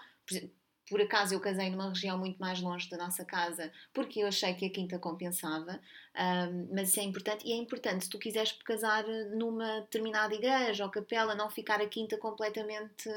por 0.89 1.01
acaso 1.01 1.33
eu 1.33 1.39
casei 1.39 1.69
numa 1.69 1.89
região 1.89 2.17
muito 2.17 2.37
mais 2.37 2.61
longe 2.61 2.89
da 2.89 2.97
nossa 2.97 3.25
casa, 3.25 3.71
porque 3.93 4.19
eu 4.19 4.27
achei 4.27 4.53
que 4.53 4.65
a 4.65 4.69
quinta 4.69 4.99
compensava, 4.99 5.79
um, 6.15 6.67
mas 6.73 6.89
isso 6.89 6.99
é 6.99 7.03
importante. 7.03 7.47
E 7.47 7.51
é 7.51 7.55
importante, 7.55 8.05
se 8.05 8.09
tu 8.09 8.19
quiseres 8.19 8.51
casar 8.63 9.03
numa 9.35 9.81
determinada 9.81 10.33
igreja 10.33 10.85
ou 10.85 10.91
capela, 10.91 11.35
não 11.35 11.49
ficar 11.49 11.81
a 11.81 11.87
quinta 11.87 12.17
completamente 12.17 13.09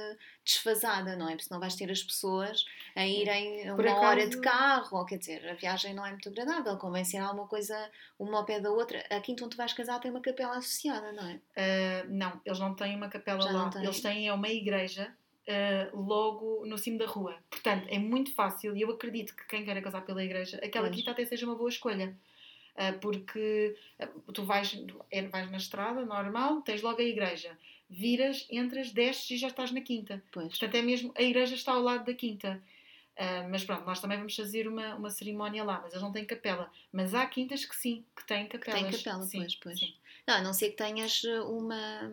desfasada, 0.45 1.15
não 1.15 1.27
é? 1.27 1.33
Porque 1.33 1.45
senão 1.45 1.61
vais 1.61 1.77
ter 1.77 1.91
as 1.91 2.03
pessoas 2.03 2.65
a 2.97 3.07
irem 3.07 3.71
uma 3.71 3.83
acaso... 3.83 4.01
hora 4.01 4.27
de 4.27 4.41
carro, 4.41 4.99
ou 4.99 5.05
quer 5.05 5.19
dizer, 5.19 5.47
a 5.49 5.55
viagem 5.55 5.95
não 5.95 6.05
é 6.05 6.11
muito 6.11 6.29
agradável, 6.29 6.77
convém 6.79 7.05
ser 7.05 7.19
alguma 7.19 7.47
coisa 7.47 7.91
uma 8.19 8.39
ao 8.39 8.45
pé 8.45 8.61
da 8.61 8.71
outra. 8.71 9.05
A 9.11 9.21
quinta 9.21 9.45
onde 9.45 9.55
tu 9.55 9.59
vais 9.59 9.73
casar 9.73 10.01
tem 10.01 10.11
uma 10.11 10.21
capela 10.21 10.57
associada, 10.57 11.13
não 11.13 11.27
é? 11.27 11.35
Uh, 11.35 12.09
não, 12.09 12.41
eles 12.45 12.59
não 12.59 12.75
têm 12.75 12.97
uma 12.97 13.09
capela 13.09 13.43
Já 13.43 13.53
lá, 13.53 13.71
têm. 13.71 13.85
eles 13.85 14.01
têm 14.01 14.29
é 14.29 14.33
uma 14.33 14.49
igreja 14.49 15.15
uh, 15.49 15.97
logo 15.97 16.65
no 16.67 16.77
cimo 16.77 16.99
da 16.99 17.07
rua. 17.07 17.37
Portanto, 17.51 17.87
é 17.89 17.99
muito 17.99 18.33
fácil 18.35 18.77
e 18.77 18.83
eu 18.83 18.91
acredito 18.91 19.35
que 19.35 19.47
quem 19.47 19.65
queira 19.65 19.81
casar 19.81 20.03
pela 20.03 20.23
igreja, 20.23 20.61
aquela 20.63 20.91
quinta 20.91 21.11
até 21.11 21.25
seja 21.25 21.47
uma 21.47 21.57
boa 21.57 21.71
escolha. 21.71 22.15
Uh, 22.77 22.97
porque 23.01 23.75
uh, 24.01 24.33
tu 24.33 24.45
vais, 24.45 24.81
é, 25.11 25.23
vais 25.23 25.51
na 25.51 25.57
estrada 25.57 26.05
normal, 26.05 26.63
tens 26.63 26.81
logo 26.81 27.01
a 27.01 27.05
igreja, 27.05 27.59
viras, 27.91 28.47
entras, 28.49 28.93
desces 28.93 29.29
e 29.33 29.37
já 29.37 29.49
estás 29.49 29.73
na 29.73 29.81
quinta. 29.81 30.23
Pois. 30.31 30.51
Portanto, 30.51 30.77
é 30.77 30.83
mesmo, 30.83 31.13
a 31.17 31.23
igreja 31.23 31.57
está 31.57 31.73
ao 31.73 31.83
lado 31.83 32.05
da 32.05 32.15
quinta. 32.15 32.63
Uh, 33.17 33.51
mas 33.51 33.65
pronto, 33.65 33.85
nós 33.85 34.01
também 34.01 34.17
vamos 34.17 34.37
fazer 34.37 34.69
uma, 34.69 34.95
uma 34.95 35.11
cerimónia 35.11 35.65
lá, 35.65 35.81
mas 35.83 35.93
eles 35.93 36.03
não 36.05 36.13
têm 36.13 36.25
capela. 36.25 36.71
Mas 36.93 37.15
há 37.15 37.27
quintas 37.27 37.65
que 37.65 37.75
sim, 37.75 38.05
que 38.15 38.25
têm 38.25 38.47
capela. 38.47 38.79
Tem 38.79 38.93
capela, 38.93 39.25
sim, 39.25 39.39
pois, 39.39 39.55
pois. 39.57 39.81
Sim. 39.81 39.93
Não, 40.25 40.35
a 40.37 40.41
não 40.41 40.53
ser 40.53 40.71
que 40.71 40.77
tenhas 40.77 41.25
uma, 41.25 42.13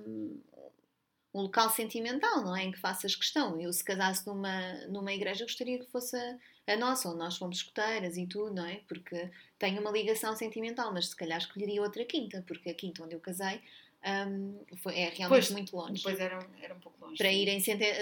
um 1.35 1.41
local 1.41 1.69
sentimental, 1.69 2.41
não 2.41 2.55
é? 2.55 2.63
Em 2.63 2.71
que 2.71 2.79
faças 2.79 3.13
questão. 3.13 3.59
Eu, 3.59 3.71
se 3.73 3.83
casasse 3.83 4.25
numa, 4.25 4.73
numa 4.87 5.11
igreja, 5.11 5.43
gostaria 5.43 5.77
que 5.77 5.91
fosse 5.91 6.15
a, 6.15 6.37
a 6.73 6.77
nossa, 6.77 7.09
onde 7.09 7.19
nós 7.19 7.35
fomos 7.35 7.57
escuteiras 7.57 8.15
e 8.15 8.25
tudo, 8.25 8.55
não 8.55 8.65
é? 8.65 8.77
Porque 8.87 9.29
tenho 9.59 9.81
uma 9.81 9.91
ligação 9.91 10.33
sentimental, 10.33 10.93
mas 10.93 11.09
se 11.09 11.15
calhar 11.15 11.37
escolheria 11.37 11.81
outra 11.81 12.05
quinta, 12.05 12.41
porque 12.47 12.69
a 12.69 12.73
quinta 12.73 13.03
onde 13.03 13.15
eu 13.15 13.19
casei 13.19 13.61
um, 14.05 14.59
foi, 14.77 14.93
é 14.93 15.09
realmente 15.09 15.29
pois, 15.29 15.51
muito 15.51 15.75
longe. 15.75 15.95
Depois 15.95 16.19
era, 16.19 16.45
era 16.61 16.75
um 16.75 16.79
pouco 16.79 17.05
longe. 17.05 17.17
Para 17.17 17.31
irem 17.31 17.57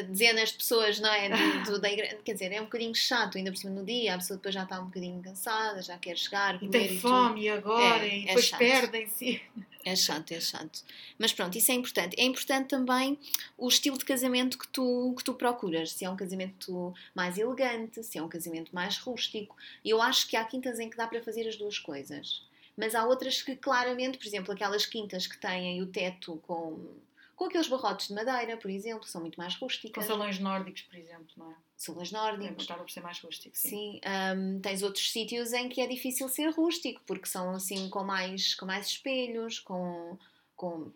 dezenas 0.09 0.49
de 0.49 0.57
pessoas, 0.57 0.99
não 0.99 1.09
é? 1.09 1.29
Do, 1.63 1.71
do, 1.71 1.79
da 1.79 1.89
igreja. 1.89 2.17
Quer 2.23 2.33
dizer, 2.33 2.51
é 2.51 2.59
um 2.59 2.65
bocadinho 2.65 2.93
chato, 2.93 3.37
ainda 3.37 3.51
por 3.51 3.57
cima 3.57 3.73
no 3.73 3.85
dia, 3.85 4.13
a 4.13 4.17
pessoa 4.17 4.37
depois 4.37 4.53
já 4.53 4.63
está 4.63 4.81
um 4.81 4.85
bocadinho 4.85 5.21
cansada, 5.21 5.81
já 5.81 5.97
quer 5.97 6.17
chegar, 6.17 6.59
comer 6.59 6.67
e 6.67 6.87
tem 6.87 6.99
fome 6.99 7.43
e, 7.43 7.49
agora, 7.49 8.05
é, 8.05 8.19
e 8.19 8.23
é 8.23 8.25
depois 8.27 8.51
é 8.51 8.57
perdem-se. 8.57 9.41
É 9.85 9.95
chato, 9.95 10.31
é 10.31 10.39
chato. 10.39 10.83
Mas 11.17 11.33
pronto, 11.33 11.57
isso 11.57 11.71
é 11.71 11.75
importante. 11.75 12.15
É 12.19 12.23
importante 12.23 12.67
também 12.67 13.17
o 13.57 13.67
estilo 13.67 13.97
de 13.97 14.05
casamento 14.05 14.57
que 14.57 14.67
tu, 14.67 15.13
que 15.17 15.23
tu 15.23 15.33
procuras. 15.33 15.91
Se 15.91 16.05
é 16.05 16.09
um 16.09 16.15
casamento 16.15 16.93
mais 17.13 17.37
elegante, 17.37 18.03
se 18.03 18.17
é 18.17 18.23
um 18.23 18.29
casamento 18.29 18.73
mais 18.73 18.97
rústico. 18.97 19.55
Eu 19.83 20.01
acho 20.01 20.27
que 20.27 20.35
há 20.35 20.43
quintas 20.43 20.79
em 20.79 20.89
que 20.89 20.97
dá 20.97 21.07
para 21.07 21.21
fazer 21.21 21.47
as 21.47 21.55
duas 21.55 21.79
coisas 21.79 22.43
mas 22.75 22.95
há 22.95 23.05
outras 23.05 23.41
que 23.41 23.55
claramente, 23.55 24.17
por 24.17 24.25
exemplo, 24.25 24.53
aquelas 24.53 24.85
quintas 24.85 25.27
que 25.27 25.37
têm 25.37 25.81
o 25.81 25.87
teto 25.87 26.37
com, 26.47 26.95
com 27.35 27.45
aqueles 27.45 27.67
barrotes 27.67 28.07
de 28.07 28.13
madeira, 28.13 28.57
por 28.57 28.69
exemplo, 28.69 29.07
são 29.07 29.21
muito 29.21 29.37
mais 29.37 29.55
rústicas. 29.55 30.03
Com 30.05 30.13
salões 30.13 30.39
nórdicos, 30.39 30.81
por 30.83 30.95
exemplo, 30.95 31.27
não 31.37 31.51
é? 31.51 31.55
Salões 31.75 32.11
nórdicos. 32.11 32.65
Acaba 32.65 32.83
por 32.83 32.91
ser 32.91 33.01
mais 33.01 33.19
rústico, 33.19 33.55
sim. 33.57 33.69
Sim, 33.69 34.01
um, 34.37 34.59
tens 34.61 34.81
outros 34.81 35.11
sítios 35.11 35.53
em 35.53 35.69
que 35.69 35.81
é 35.81 35.87
difícil 35.87 36.29
ser 36.29 36.49
rústico, 36.51 37.01
porque 37.05 37.27
são 37.27 37.51
assim 37.51 37.89
com 37.89 38.03
mais, 38.03 38.55
com 38.55 38.65
mais 38.65 38.87
espelhos, 38.87 39.59
com, 39.59 40.17
com, 40.55 40.91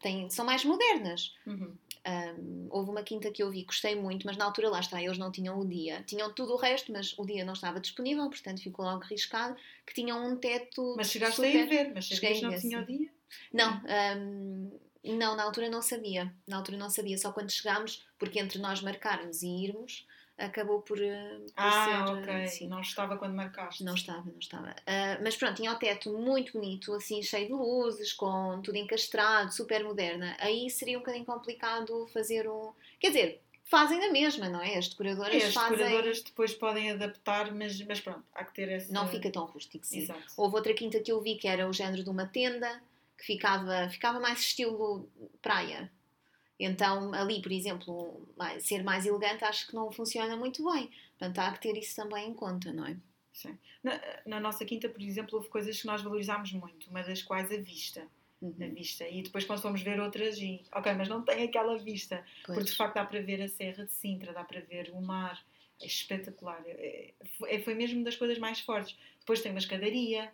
tem, 0.00 0.28
são 0.30 0.44
mais 0.44 0.64
modernas. 0.64 1.34
Uhum. 1.46 1.74
Um, 2.06 2.66
houve 2.70 2.90
uma 2.90 3.02
quinta 3.02 3.30
que 3.30 3.42
eu 3.42 3.50
vi, 3.50 3.64
gostei 3.64 3.94
muito, 3.94 4.26
mas 4.26 4.36
na 4.36 4.44
altura 4.44 4.68
lá 4.68 4.80
está, 4.80 5.02
eles 5.02 5.16
não 5.16 5.32
tinham 5.32 5.58
o 5.58 5.66
dia. 5.66 6.02
Tinham 6.06 6.32
tudo 6.32 6.52
o 6.52 6.56
resto, 6.56 6.92
mas 6.92 7.18
o 7.18 7.24
dia 7.24 7.44
não 7.44 7.54
estava 7.54 7.80
disponível, 7.80 8.28
portanto 8.28 8.62
ficou 8.62 8.84
logo 8.84 9.04
riscado. 9.04 9.56
Que 9.86 9.94
tinham 9.94 10.26
um 10.26 10.36
teto. 10.36 10.94
Mas 10.96 11.08
chegaste 11.08 11.36
super... 11.36 11.48
a 11.48 11.60
ir 11.60 11.66
ver, 11.66 11.92
mas 11.94 12.04
cheguei 12.06 12.40
não 12.42 12.58
tinha 12.58 12.80
o 12.80 12.84
dia? 12.84 13.08
Não, 13.52 13.82
um, 14.18 14.70
Não, 15.04 15.36
na 15.36 15.42
altura 15.42 15.68
não 15.68 15.82
sabia. 15.82 16.32
Na 16.46 16.56
altura 16.56 16.78
não 16.78 16.88
sabia, 16.88 17.18
só 17.18 17.32
quando 17.32 17.50
chegámos, 17.50 18.04
porque 18.18 18.38
entre 18.38 18.58
nós 18.58 18.80
marcarmos 18.80 19.42
e 19.42 19.48
irmos, 19.48 20.06
acabou 20.36 20.82
por, 20.82 21.00
eh, 21.00 21.38
por 21.38 21.52
ah, 21.56 22.06
ser. 22.06 22.12
ok. 22.12 22.44
Assim. 22.44 22.68
Não 22.68 22.80
estava 22.80 23.16
quando 23.16 23.34
marcaste. 23.34 23.84
Não 23.84 23.94
estava, 23.94 24.24
não 24.24 24.38
estava. 24.38 24.70
Uh, 24.70 25.22
mas 25.22 25.36
pronto, 25.36 25.56
tinha 25.56 25.72
o 25.72 25.76
teto 25.76 26.12
muito 26.12 26.52
bonito, 26.52 26.92
assim, 26.94 27.22
cheio 27.22 27.46
de 27.46 27.52
luzes, 27.52 28.12
com 28.12 28.60
tudo 28.62 28.76
encastrado, 28.76 29.52
super 29.52 29.84
moderna. 29.84 30.36
Aí 30.40 30.68
seria 30.70 30.96
um 30.96 31.00
bocadinho 31.00 31.24
complicado 31.24 32.06
fazer 32.12 32.48
um. 32.48 32.72
Quer 32.98 33.08
dizer, 33.08 33.42
fazem 33.64 33.98
na 33.98 34.10
mesma, 34.10 34.48
não 34.48 34.60
é? 34.60 34.76
As 34.76 34.88
decoradoras 34.88 35.42
é, 35.42 35.46
as 35.46 35.54
fazem... 35.54 35.78
decoradoras 35.78 36.22
depois 36.22 36.54
podem 36.54 36.90
adaptar, 36.90 37.52
mas, 37.54 37.80
mas 37.82 38.00
pronto, 38.00 38.24
há 38.34 38.44
que 38.44 38.54
ter 38.54 38.68
essa... 38.68 38.92
Não 38.92 39.08
fica 39.08 39.30
tão 39.30 39.44
rústico, 39.46 39.86
sim. 39.86 40.02
Exato. 40.02 40.22
Houve 40.36 40.56
outra 40.56 40.74
quinta 40.74 41.00
que 41.00 41.10
eu 41.10 41.20
vi 41.20 41.36
que 41.36 41.48
era 41.48 41.68
o 41.68 41.72
género 41.72 42.02
de 42.02 42.10
uma 42.10 42.26
tenda, 42.26 42.80
que 43.16 43.24
ficava, 43.24 43.88
ficava 43.88 44.20
mais 44.20 44.40
estilo 44.40 45.08
praia. 45.40 45.90
Então, 46.58 47.12
ali, 47.12 47.42
por 47.42 47.50
exemplo, 47.50 48.28
ser 48.60 48.82
mais 48.82 49.06
elegante 49.06 49.44
acho 49.44 49.66
que 49.66 49.74
não 49.74 49.90
funciona 49.90 50.36
muito 50.36 50.64
bem. 50.70 50.90
Portanto, 51.18 51.38
há 51.38 51.52
que 51.52 51.60
ter 51.60 51.76
isso 51.76 51.96
também 51.96 52.28
em 52.28 52.34
conta, 52.34 52.72
não 52.72 52.86
é? 52.86 52.96
Sim. 53.32 53.58
Na, 53.82 54.00
na 54.24 54.40
nossa 54.40 54.64
quinta, 54.64 54.88
por 54.88 55.02
exemplo, 55.02 55.36
houve 55.36 55.48
coisas 55.48 55.80
que 55.80 55.86
nós 55.86 56.00
valorizámos 56.00 56.52
muito, 56.52 56.88
uma 56.88 57.02
das 57.02 57.22
quais 57.22 57.50
a 57.50 57.56
vista. 57.56 58.06
Uhum. 58.40 58.54
A 58.60 58.68
vista. 58.68 59.08
E 59.08 59.22
depois, 59.22 59.44
quando 59.44 59.62
fomos 59.62 59.82
ver 59.82 59.98
outras, 59.98 60.38
e 60.38 60.62
ok, 60.72 60.92
mas 60.94 61.08
não 61.08 61.22
tem 61.22 61.42
aquela 61.42 61.76
vista. 61.78 62.24
Pois. 62.44 62.58
Porque 62.58 62.70
de 62.70 62.76
facto 62.76 62.94
dá 62.94 63.04
para 63.04 63.20
ver 63.20 63.42
a 63.42 63.48
Serra 63.48 63.84
de 63.84 63.92
Sintra, 63.92 64.32
dá 64.32 64.44
para 64.44 64.60
ver 64.60 64.90
o 64.92 65.00
mar. 65.00 65.42
É 65.80 65.86
espetacular. 65.86 66.62
É, 66.66 67.12
é, 67.46 67.58
foi 67.60 67.74
mesmo 67.74 68.04
das 68.04 68.16
coisas 68.16 68.38
mais 68.38 68.60
fortes. 68.60 68.96
Depois 69.18 69.40
tem 69.40 69.50
uma 69.50 69.58
escadaria, 69.58 70.30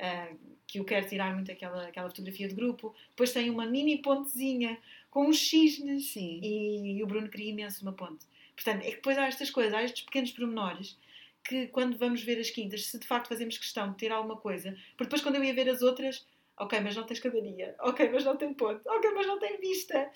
uh, 0.00 0.38
que 0.66 0.78
eu 0.78 0.84
quero 0.84 1.06
tirar 1.08 1.34
muito 1.34 1.52
aquela, 1.52 1.86
aquela 1.86 2.08
fotografia 2.08 2.48
de 2.48 2.54
grupo. 2.54 2.94
Depois 3.10 3.32
tem 3.32 3.50
uma 3.50 3.66
mini 3.66 3.98
pontezinha 3.98 4.78
com 5.12 5.28
os 5.28 5.38
cisnes 5.46 6.06
Sim. 6.06 6.40
E, 6.42 6.96
e 6.96 7.02
o 7.02 7.06
Bruno 7.06 7.28
queria 7.28 7.50
imenso 7.50 7.82
uma 7.82 7.92
ponte. 7.92 8.24
Portanto, 8.56 8.82
é 8.82 8.90
que 8.90 8.96
depois 8.96 9.16
há 9.18 9.26
estas 9.26 9.50
coisas, 9.50 9.74
há 9.74 9.82
estes 9.82 10.02
pequenos 10.02 10.32
pormenores 10.32 10.98
que 11.44 11.66
quando 11.68 11.98
vamos 11.98 12.22
ver 12.22 12.38
as 12.38 12.50
quintas, 12.50 12.86
se 12.86 12.98
de 12.98 13.06
facto 13.06 13.28
fazemos 13.28 13.58
questão 13.58 13.90
de 13.90 13.98
ter 13.98 14.10
alguma 14.10 14.36
coisa, 14.36 14.70
porque 14.96 15.04
depois 15.04 15.20
quando 15.20 15.36
eu 15.36 15.44
ia 15.44 15.52
ver 15.52 15.68
as 15.68 15.82
outras, 15.82 16.26
ok, 16.58 16.80
mas 16.80 16.96
não 16.96 17.04
tem 17.04 17.14
escadaria, 17.14 17.74
ok, 17.80 18.08
mas 18.10 18.24
não 18.24 18.36
tem 18.36 18.54
ponte, 18.54 18.88
ok, 18.88 19.10
mas 19.14 19.26
não 19.26 19.38
tem 19.38 19.58
vista. 19.60 20.10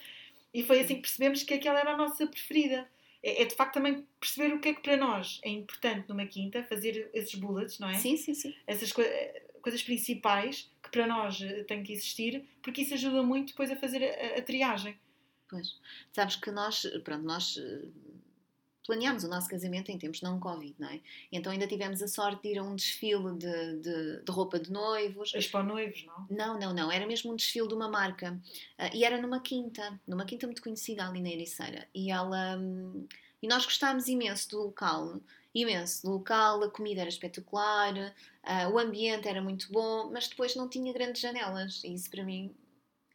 E 0.54 0.62
foi 0.62 0.80
assim 0.80 0.94
que 0.96 1.02
percebemos 1.02 1.42
que 1.42 1.54
aquela 1.54 1.80
era 1.80 1.92
a 1.92 1.96
nossa 1.96 2.26
preferida. 2.26 2.88
É, 3.22 3.42
é, 3.42 3.44
de 3.44 3.54
facto 3.54 3.74
também 3.74 4.06
perceber 4.20 4.54
o 4.54 4.60
que 4.60 4.68
é 4.68 4.74
que 4.74 4.80
para 4.80 4.96
nós 4.96 5.40
é 5.42 5.50
importante 5.50 6.08
numa 6.08 6.24
quinta, 6.26 6.62
fazer 6.62 7.10
esses 7.12 7.34
bullets, 7.34 7.78
não 7.78 7.88
é? 7.90 7.94
Sim, 7.94 8.16
sim, 8.16 8.34
sim. 8.34 8.54
Essas 8.66 8.92
co 8.92 9.02
coisas 9.60 9.82
principais 9.82 10.70
para 10.96 11.06
nós 11.06 11.40
eh, 11.42 11.62
têm 11.64 11.82
que 11.82 11.92
existir, 11.92 12.42
porque 12.62 12.80
isso 12.80 12.94
ajuda 12.94 13.22
muito 13.22 13.48
depois 13.48 13.70
a 13.70 13.76
fazer 13.76 14.02
a, 14.02 14.38
a 14.38 14.42
triagem. 14.42 14.98
Pois. 15.48 15.78
Sabes 16.10 16.36
que 16.36 16.50
nós, 16.50 16.86
pronto, 17.04 17.22
nós 17.22 17.58
eh, 17.58 17.86
planeámos 18.86 19.24
o 19.24 19.28
nosso 19.28 19.48
casamento 19.48 19.90
em 19.90 19.98
tempos 19.98 20.22
não 20.22 20.40
Covid, 20.40 20.74
não 20.78 20.88
é? 20.88 21.00
Então 21.30 21.52
ainda 21.52 21.66
tivemos 21.66 22.00
a 22.02 22.08
sorte 22.08 22.42
de 22.42 22.54
ir 22.54 22.58
a 22.58 22.62
um 22.62 22.74
desfile 22.74 23.34
de, 23.36 23.76
de, 23.80 24.24
de 24.24 24.32
roupa 24.32 24.58
de 24.58 24.72
noivos. 24.72 25.34
Expo 25.34 25.62
Noivos, 25.62 26.06
não? 26.06 26.26
Não, 26.30 26.58
não, 26.58 26.72
não. 26.72 26.90
Era 26.90 27.06
mesmo 27.06 27.30
um 27.30 27.36
desfile 27.36 27.68
de 27.68 27.74
uma 27.74 27.90
marca. 27.90 28.40
Uh, 28.78 28.96
e 28.96 29.04
era 29.04 29.20
numa 29.20 29.40
quinta, 29.40 30.00
numa 30.06 30.24
quinta 30.24 30.46
muito 30.46 30.62
conhecida 30.62 31.06
ali 31.06 31.20
na 31.20 31.28
Ericeira. 31.28 31.86
E 31.94 32.10
ela. 32.10 32.56
Um, 32.56 33.06
e 33.42 33.46
nós 33.46 33.66
gostámos 33.66 34.08
imenso 34.08 34.48
do 34.48 34.62
local, 34.62 35.20
imenso 35.62 36.02
do 36.02 36.12
local, 36.12 36.62
a 36.62 36.70
comida 36.70 37.00
era 37.00 37.08
espetacular, 37.08 37.94
uh, 37.94 38.70
o 38.72 38.78
ambiente 38.78 39.28
era 39.28 39.40
muito 39.40 39.70
bom, 39.72 40.10
mas 40.12 40.28
depois 40.28 40.54
não 40.54 40.68
tinha 40.68 40.92
grandes 40.92 41.20
janelas. 41.20 41.82
E 41.84 41.94
isso 41.94 42.10
para 42.10 42.24
mim 42.24 42.54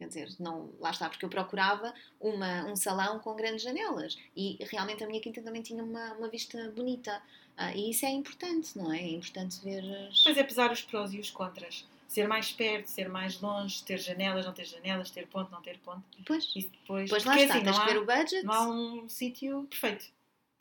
Quer 0.01 0.07
dizer, 0.07 0.29
não, 0.39 0.73
lá 0.79 0.89
está, 0.89 1.07
porque 1.07 1.23
eu 1.23 1.29
procurava 1.29 1.93
uma, 2.19 2.65
um 2.65 2.75
salão 2.75 3.19
com 3.19 3.35
grandes 3.35 3.61
janelas 3.61 4.17
e 4.35 4.57
realmente 4.61 5.03
a 5.03 5.07
minha 5.07 5.21
quinta 5.21 5.43
também 5.43 5.61
tinha 5.61 5.83
uma, 5.83 6.13
uma 6.13 6.27
vista 6.27 6.71
bonita. 6.75 7.21
Ah, 7.55 7.71
e 7.75 7.91
isso 7.91 8.03
é 8.03 8.09
importante, 8.09 8.75
não 8.75 8.91
é? 8.91 8.99
É 8.99 9.11
importante 9.11 9.61
ver. 9.63 9.83
As... 10.07 10.23
Pois 10.23 10.35
é, 10.35 10.43
pesar 10.43 10.71
os 10.71 10.81
prós 10.81 11.13
e 11.13 11.19
os 11.19 11.29
contras. 11.29 11.85
Ser 12.07 12.27
mais 12.27 12.51
perto, 12.51 12.87
ser 12.87 13.07
mais 13.09 13.39
longe, 13.39 13.83
ter 13.83 13.99
janelas, 13.99 14.43
não 14.43 14.53
ter 14.53 14.65
janelas, 14.65 15.11
ter 15.11 15.27
ponto, 15.27 15.51
não 15.51 15.61
ter 15.61 15.77
ponto. 15.77 16.01
Pois. 16.25 16.51
E 16.55 16.61
depois, 16.63 17.07
pois 17.07 17.23
lá 17.23 17.37
está, 17.37 17.53
assim, 17.53 17.63
tens 17.63 17.77
que 17.77 17.85
ver 17.85 17.99
o 17.99 18.05
budget. 18.05 18.43
Não 18.43 18.53
há 18.53 18.67
um 18.67 19.07
sítio 19.07 19.67
perfeito. 19.69 20.05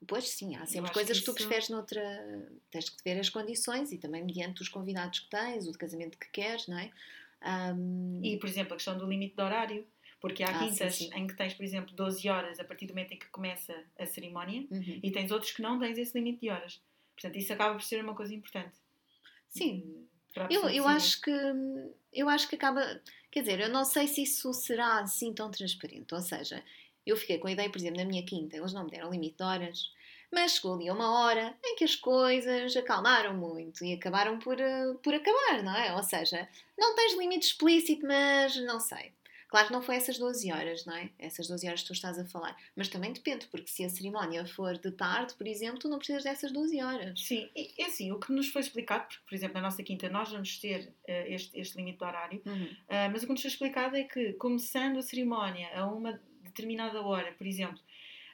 Pois 0.07 0.29
sim, 0.29 0.57
há 0.57 0.65
sempre 0.67 0.93
coisas 0.93 1.19
que, 1.19 1.25
que, 1.25 1.31
tu 1.31 1.35
preferes 1.35 1.69
noutra. 1.69 2.03
Tens 2.71 2.89
que 2.89 3.03
ver 3.05 3.19
as 3.21 3.29
condições 3.29 3.93
e 3.93 3.99
também 3.99 4.25
mediante 4.25 4.63
os 4.63 4.69
convidados 4.69 5.21
que 5.21 5.31
tens, 5.31 5.67
o 5.67 5.73
de 5.73 5.79
casamento 5.79 6.19
que 6.19 6.29
queres, 6.31 6.67
não 6.67 6.79
é? 6.79 6.91
Um... 7.75 8.21
E, 8.23 8.37
por 8.39 8.49
exemplo, 8.49 8.73
a 8.73 8.77
questão 8.77 8.97
do 8.97 9.07
limite 9.07 9.37
de 9.37 9.43
horário. 9.43 9.87
Porque 10.21 10.43
há 10.43 10.51
ah, 10.51 10.59
quintas 10.59 10.95
sim, 10.95 11.11
sim. 11.11 11.19
em 11.19 11.27
que 11.27 11.35
tens, 11.35 11.55
por 11.55 11.65
exemplo, 11.65 11.95
12 11.95 12.29
horas 12.29 12.61
a 12.61 12.65
partir 12.65 12.87
do 12.87 12.91
momento 12.91 13.13
em 13.13 13.19
que 13.19 13.27
começa 13.29 13.75
a 13.99 14.05
cerimónia 14.05 14.67
uhum. 14.71 15.01
e 15.03 15.11
tens 15.11 15.31
outros 15.31 15.51
que 15.51 15.63
não 15.63 15.79
tens 15.79 15.97
esse 15.97 16.17
limite 16.17 16.41
de 16.41 16.51
horas. 16.51 16.79
Portanto, 17.15 17.37
isso 17.37 17.53
acaba 17.53 17.75
por 17.75 17.83
ser 17.83 18.05
uma 18.05 18.15
coisa 18.15 18.35
importante. 18.35 18.75
Sim. 19.49 20.07
Eu, 20.51 20.69
eu 20.69 20.87
acho 20.87 21.23
que 21.23 21.31
eu 22.13 22.29
acho 22.29 22.49
que 22.49 22.57
acaba. 22.57 23.01
Quer 23.31 23.41
dizer, 23.41 23.61
eu 23.61 23.69
não 23.69 23.85
sei 23.85 24.07
se 24.07 24.23
isso 24.23 24.53
será 24.53 25.01
assim 25.01 25.33
tão 25.33 25.51
transparente. 25.51 26.15
Ou 26.15 26.21
seja, 26.21 26.63
eu 27.11 27.17
fiquei 27.17 27.39
com 27.39 27.49
a 27.49 27.53
ideia, 27.53 27.71
por 27.71 27.79
exemplo, 27.79 27.99
na 27.99 28.05
minha 28.05 28.25
quinta, 28.25 28.57
eles 28.57 28.73
não 28.73 28.85
me 28.85 28.91
deram 28.91 29.11
limite 29.11 29.37
de 29.37 29.43
horas 29.43 29.91
mas 30.33 30.53
chegou 30.53 30.75
ali 30.75 30.91
uma 30.91 31.21
hora 31.21 31.57
em 31.65 31.75
que 31.75 31.85
as 31.85 31.97
coisas 31.97 32.77
acalmaram 32.77 33.35
muito 33.35 33.85
e 33.85 33.93
acabaram 33.93 34.39
por, 34.39 34.61
eh, 34.61 34.95
por 35.03 35.13
acabar, 35.13 35.63
não 35.63 35.77
é? 35.77 35.95
Ou 35.97 36.03
seja, 36.03 36.49
não 36.79 36.95
tens 36.95 37.19
limite 37.19 37.49
explícito, 37.49 38.07
mas 38.07 38.57
não 38.57 38.79
sei. 38.79 39.13
Claro 39.49 39.67
que 39.67 39.73
não 39.73 39.83
foi 39.83 39.97
essas 39.97 40.17
12 40.17 40.53
horas, 40.53 40.87
não 40.87 40.95
é? 40.95 41.11
Essas 41.19 41.49
12 41.49 41.67
horas 41.67 41.81
que 41.81 41.89
tu 41.89 41.93
estás 41.93 42.17
a 42.17 42.25
falar. 42.25 42.57
Mas 42.77 42.87
também 42.87 43.13
depende, 43.13 43.49
porque 43.49 43.67
se 43.67 43.85
a 43.85 43.89
cerimónia 43.89 44.47
for 44.47 44.79
de 44.79 44.93
tarde, 44.93 45.35
por 45.35 45.45
exemplo, 45.45 45.81
tu 45.81 45.89
não 45.89 45.99
precisas 45.99 46.23
dessas 46.23 46.53
12 46.53 46.81
horas. 46.81 47.21
Sim, 47.21 47.51
é 47.57 47.85
assim, 47.85 48.13
o 48.13 48.21
que 48.21 48.33
nos 48.33 48.49
foi 48.49 48.61
explicado, 48.61 49.09
porque, 49.09 49.25
por 49.29 49.35
exemplo, 49.35 49.55
na 49.55 49.63
nossa 49.63 49.83
quinta 49.83 50.09
nós 50.09 50.31
vamos 50.31 50.57
ter 50.61 50.95
uh, 51.09 51.27
este, 51.27 51.59
este 51.59 51.77
limite 51.77 51.99
de 51.99 52.05
horário, 52.05 52.41
uhum. 52.47 52.65
uh, 52.65 53.11
mas 53.13 53.25
o 53.25 53.27
que 53.27 53.33
nos 53.33 53.43
foi 53.43 53.51
explicado 53.51 53.97
é 53.97 54.05
que, 54.05 54.35
começando 54.35 54.99
a 54.99 55.03
cerimónia 55.03 55.69
a 55.75 55.85
uma 55.85 56.21
determinada 56.61 57.01
hora, 57.03 57.33
por 57.33 57.47
exemplo, 57.47 57.79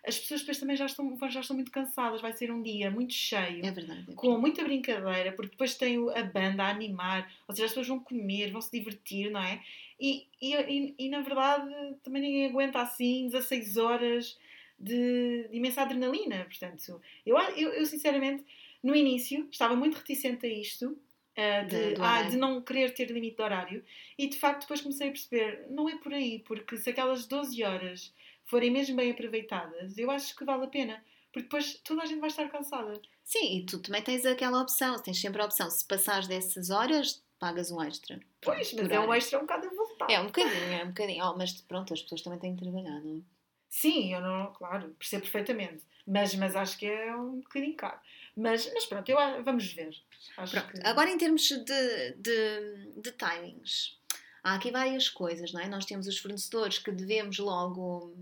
as 0.06 0.18
pessoas 0.18 0.40
depois 0.40 0.58
também 0.58 0.76
já 0.76 0.86
estão, 0.86 1.18
já 1.28 1.40
estão 1.40 1.56
muito 1.56 1.72
cansadas. 1.72 2.20
Vai 2.20 2.32
ser 2.32 2.52
um 2.52 2.62
dia 2.62 2.90
muito 2.90 3.12
cheio, 3.12 3.58
é 3.66 3.70
verdade, 3.72 3.92
é 3.92 3.94
verdade. 3.94 4.14
com 4.14 4.38
muita 4.38 4.62
brincadeira, 4.62 5.32
porque 5.32 5.50
depois 5.50 5.74
tem 5.74 5.96
a 6.14 6.22
banda 6.22 6.62
a 6.62 6.70
animar, 6.70 7.30
ou 7.48 7.54
seja, 7.54 7.66
as 7.66 7.72
pessoas 7.72 7.88
vão 7.88 7.98
comer, 7.98 8.52
vão 8.52 8.60
se 8.60 8.70
divertir, 8.70 9.30
não 9.30 9.42
é? 9.42 9.60
E, 10.00 10.26
e, 10.40 10.94
e, 10.98 11.08
na 11.08 11.22
verdade 11.22 11.96
também 12.02 12.20
ninguém 12.20 12.46
aguenta 12.46 12.80
assim 12.80 13.28
16 13.28 13.78
horas 13.78 14.38
de, 14.78 15.48
de 15.48 15.56
imensa 15.56 15.82
adrenalina. 15.82 16.44
Portanto, 16.44 17.00
eu, 17.24 17.36
eu, 17.56 17.72
eu 17.72 17.86
sinceramente, 17.86 18.44
no 18.82 18.94
início, 18.94 19.48
estava 19.50 19.74
muito 19.74 19.96
reticente 19.96 20.46
a 20.46 20.48
isto. 20.48 20.96
Uh, 21.36 21.66
de, 21.68 21.94
de, 21.94 22.00
ah, 22.00 22.22
de, 22.22 22.36
não 22.36 22.62
querer 22.62 22.94
ter 22.94 23.10
limite 23.10 23.36
de 23.36 23.42
horário 23.42 23.84
e 24.16 24.26
de 24.26 24.38
facto 24.38 24.62
depois 24.62 24.80
comecei 24.80 25.08
a 25.08 25.10
perceber 25.10 25.66
não 25.68 25.86
é 25.86 25.94
por 25.98 26.14
aí, 26.14 26.38
porque 26.38 26.78
se 26.78 26.88
aquelas 26.88 27.26
12 27.26 27.62
horas 27.62 28.14
forem 28.46 28.70
mesmo 28.70 28.96
bem 28.96 29.10
aproveitadas, 29.10 29.98
eu 29.98 30.10
acho 30.10 30.34
que 30.34 30.44
vale 30.44 30.64
a 30.64 30.68
pena. 30.68 31.04
Porque 31.30 31.48
depois 31.48 31.74
toda 31.84 32.02
a 32.02 32.06
gente 32.06 32.20
vai 32.20 32.30
estar 32.30 32.48
cansada. 32.48 32.98
Sim, 33.22 33.58
e 33.58 33.66
tu 33.66 33.78
também 33.78 34.00
tens 34.00 34.24
aquela 34.24 34.62
opção, 34.62 34.98
tens 34.98 35.20
sempre 35.20 35.42
a 35.42 35.44
opção, 35.44 35.70
se 35.70 35.84
passares 35.84 36.26
dessas 36.26 36.70
horas, 36.70 37.22
pagas 37.38 37.70
um 37.70 37.82
extra. 37.82 38.18
Pois, 38.40 38.72
mas 38.72 38.90
é 38.90 38.98
um 38.98 39.12
extra 39.12 39.38
um 39.38 39.42
bocado 39.42 39.66
a 39.66 39.70
voltar. 39.70 40.10
É 40.10 40.18
um 40.18 40.26
bocadinho, 40.26 40.72
é 40.72 40.84
um 40.84 40.88
bocadinho. 40.88 41.24
Oh, 41.26 41.36
mas 41.36 41.52
pronto, 41.60 41.92
as 41.92 42.00
pessoas 42.00 42.22
também 42.22 42.38
têm 42.38 42.56
que 42.56 42.62
trabalhar, 42.62 43.00
não 43.00 43.18
é? 43.18 43.35
Sim, 43.68 44.14
eu 44.14 44.20
não, 44.20 44.52
claro, 44.52 44.94
percebo 44.98 45.22
perfeitamente. 45.22 45.84
Mas, 46.06 46.34
mas 46.34 46.54
acho 46.54 46.78
que 46.78 46.86
é 46.86 47.14
um 47.16 47.40
bocadinho 47.40 47.74
caro. 47.74 47.98
Mas, 48.36 48.70
mas 48.72 48.86
pronto, 48.86 49.08
eu, 49.08 49.16
vamos 49.42 49.72
ver. 49.72 49.90
Que... 49.90 50.86
Agora, 50.86 51.10
em 51.10 51.18
termos 51.18 51.42
de, 51.42 52.12
de, 52.16 52.92
de 52.96 53.12
timings, 53.12 53.98
há 54.42 54.54
aqui 54.54 54.70
várias 54.70 55.08
coisas, 55.08 55.52
não 55.52 55.60
é? 55.60 55.68
Nós 55.68 55.84
temos 55.84 56.06
os 56.06 56.18
fornecedores 56.18 56.78
que 56.78 56.92
devemos 56.92 57.38
logo 57.38 58.14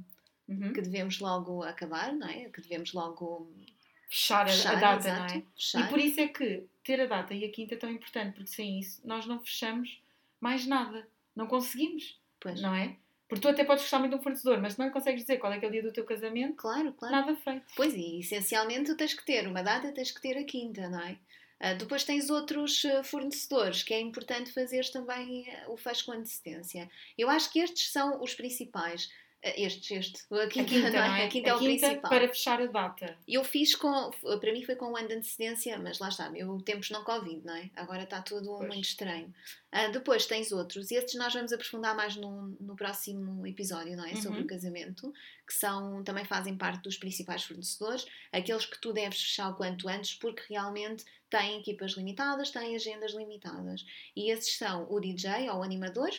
uhum. 0.48 0.72
que 0.72 0.80
devemos 0.80 1.18
logo 1.20 1.62
acabar, 1.62 2.12
não 2.12 2.28
é? 2.28 2.48
Que 2.48 2.60
devemos 2.60 2.92
logo 2.92 3.50
fechar, 4.08 4.48
fechar 4.48 4.76
a, 4.76 4.80
data, 4.80 5.08
exato, 5.08 5.34
não 5.34 5.40
é? 5.40 5.44
Fechar. 5.54 5.80
E 5.80 5.88
por 5.88 5.98
isso 5.98 6.20
é 6.20 6.28
que 6.28 6.66
ter 6.82 7.00
a 7.00 7.06
data 7.06 7.34
e 7.34 7.44
a 7.44 7.50
quinta 7.50 7.74
é 7.74 7.78
tão 7.78 7.90
importante, 7.90 8.34
porque 8.34 8.50
sem 8.50 8.78
isso 8.78 9.00
nós 9.04 9.26
não 9.26 9.40
fechamos 9.40 10.00
mais 10.40 10.66
nada. 10.66 11.06
Não 11.34 11.46
conseguimos, 11.46 12.18
pois. 12.38 12.60
não 12.60 12.74
é? 12.74 12.96
Porque 13.28 13.40
tu 13.40 13.48
até 13.48 13.64
podes 13.64 13.84
gostar 13.84 13.98
muito 13.98 14.12
de 14.12 14.18
um 14.18 14.22
fornecedor, 14.22 14.60
mas 14.60 14.74
se 14.74 14.78
não 14.78 14.90
consegues 14.90 15.22
dizer 15.22 15.38
qual 15.38 15.52
é 15.52 15.58
que 15.58 15.64
é 15.64 15.68
o 15.68 15.72
dia 15.72 15.82
do 15.82 15.92
teu 15.92 16.04
casamento, 16.04 16.56
claro, 16.56 16.92
claro. 16.92 17.14
nada 17.14 17.34
feito. 17.36 17.64
Pois, 17.74 17.94
e 17.94 18.20
essencialmente 18.20 18.90
tu 18.90 18.96
tens 18.96 19.14
que 19.14 19.24
ter 19.24 19.46
uma 19.48 19.62
data, 19.62 19.92
tens 19.92 20.10
que 20.10 20.20
ter 20.20 20.36
a 20.36 20.44
quinta, 20.44 20.88
não 20.88 21.00
é? 21.00 21.16
Uh, 21.60 21.78
depois 21.78 22.04
tens 22.04 22.28
outros 22.28 22.84
uh, 22.84 23.02
fornecedores 23.02 23.82
que 23.82 23.94
é 23.94 24.00
importante 24.00 24.52
fazer 24.52 24.84
também 24.90 25.48
uh, 25.66 25.72
o 25.72 25.76
fecho 25.76 26.04
com 26.04 26.12
antecedência. 26.12 26.90
Eu 27.16 27.30
acho 27.30 27.50
que 27.50 27.60
estes 27.60 27.90
são 27.90 28.22
os 28.22 28.34
principais. 28.34 29.10
Estes, 29.44 29.90
este. 29.90 30.34
A 30.34 30.46
quinta, 30.46 30.62
a 30.62 30.64
quinta, 30.64 30.90
não 30.90 30.98
é? 30.98 31.24
A 31.26 31.28
quinta 31.28 31.48
a 31.48 31.52
é 31.52 31.54
o 31.54 31.58
quinta 31.58 31.86
principal. 31.86 32.10
para 32.10 32.28
fechar 32.28 32.62
a 32.62 32.66
data. 32.66 33.18
Eu 33.28 33.44
fiz 33.44 33.74
com. 33.74 34.10
Para 34.40 34.52
mim 34.52 34.64
foi 34.64 34.74
com 34.74 34.86
um 34.92 34.96
ano 34.96 35.08
de 35.08 35.14
antecedência, 35.14 35.78
mas 35.78 35.98
lá 35.98 36.08
está, 36.08 36.32
eu 36.34 36.58
tempos 36.62 36.88
não 36.88 37.04
Covid, 37.04 37.44
não 37.44 37.54
é? 37.54 37.70
Agora 37.76 38.04
está 38.04 38.22
tudo 38.22 38.56
pois. 38.56 38.68
muito 38.68 38.84
estranho. 38.84 39.34
Uh, 39.70 39.92
depois 39.92 40.24
tens 40.24 40.50
outros, 40.50 40.90
e 40.90 40.94
estes 40.94 41.16
nós 41.16 41.34
vamos 41.34 41.52
aprofundar 41.52 41.94
mais 41.94 42.16
no, 42.16 42.56
no 42.58 42.74
próximo 42.74 43.46
episódio, 43.46 43.94
não 43.96 44.06
é? 44.06 44.12
Uhum. 44.12 44.22
Sobre 44.22 44.40
o 44.40 44.46
casamento, 44.46 45.12
que 45.46 45.52
são, 45.52 46.02
também 46.02 46.24
fazem 46.24 46.56
parte 46.56 46.82
dos 46.82 46.96
principais 46.96 47.44
fornecedores, 47.44 48.06
aqueles 48.32 48.64
que 48.64 48.80
tu 48.80 48.94
deves 48.94 49.20
fechar 49.20 49.50
o 49.50 49.56
quanto 49.56 49.88
antes, 49.88 50.14
porque 50.14 50.42
realmente 50.48 51.04
têm 51.28 51.58
equipas 51.60 51.92
limitadas, 51.92 52.50
têm 52.50 52.74
agendas 52.76 53.12
limitadas. 53.12 53.84
E 54.16 54.30
esses 54.30 54.56
são 54.56 54.86
o 54.90 54.98
DJ 54.98 55.50
ou 55.50 55.58
o 55.58 55.62
animador, 55.62 56.10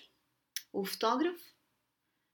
o 0.72 0.86
fotógrafo 0.86 1.55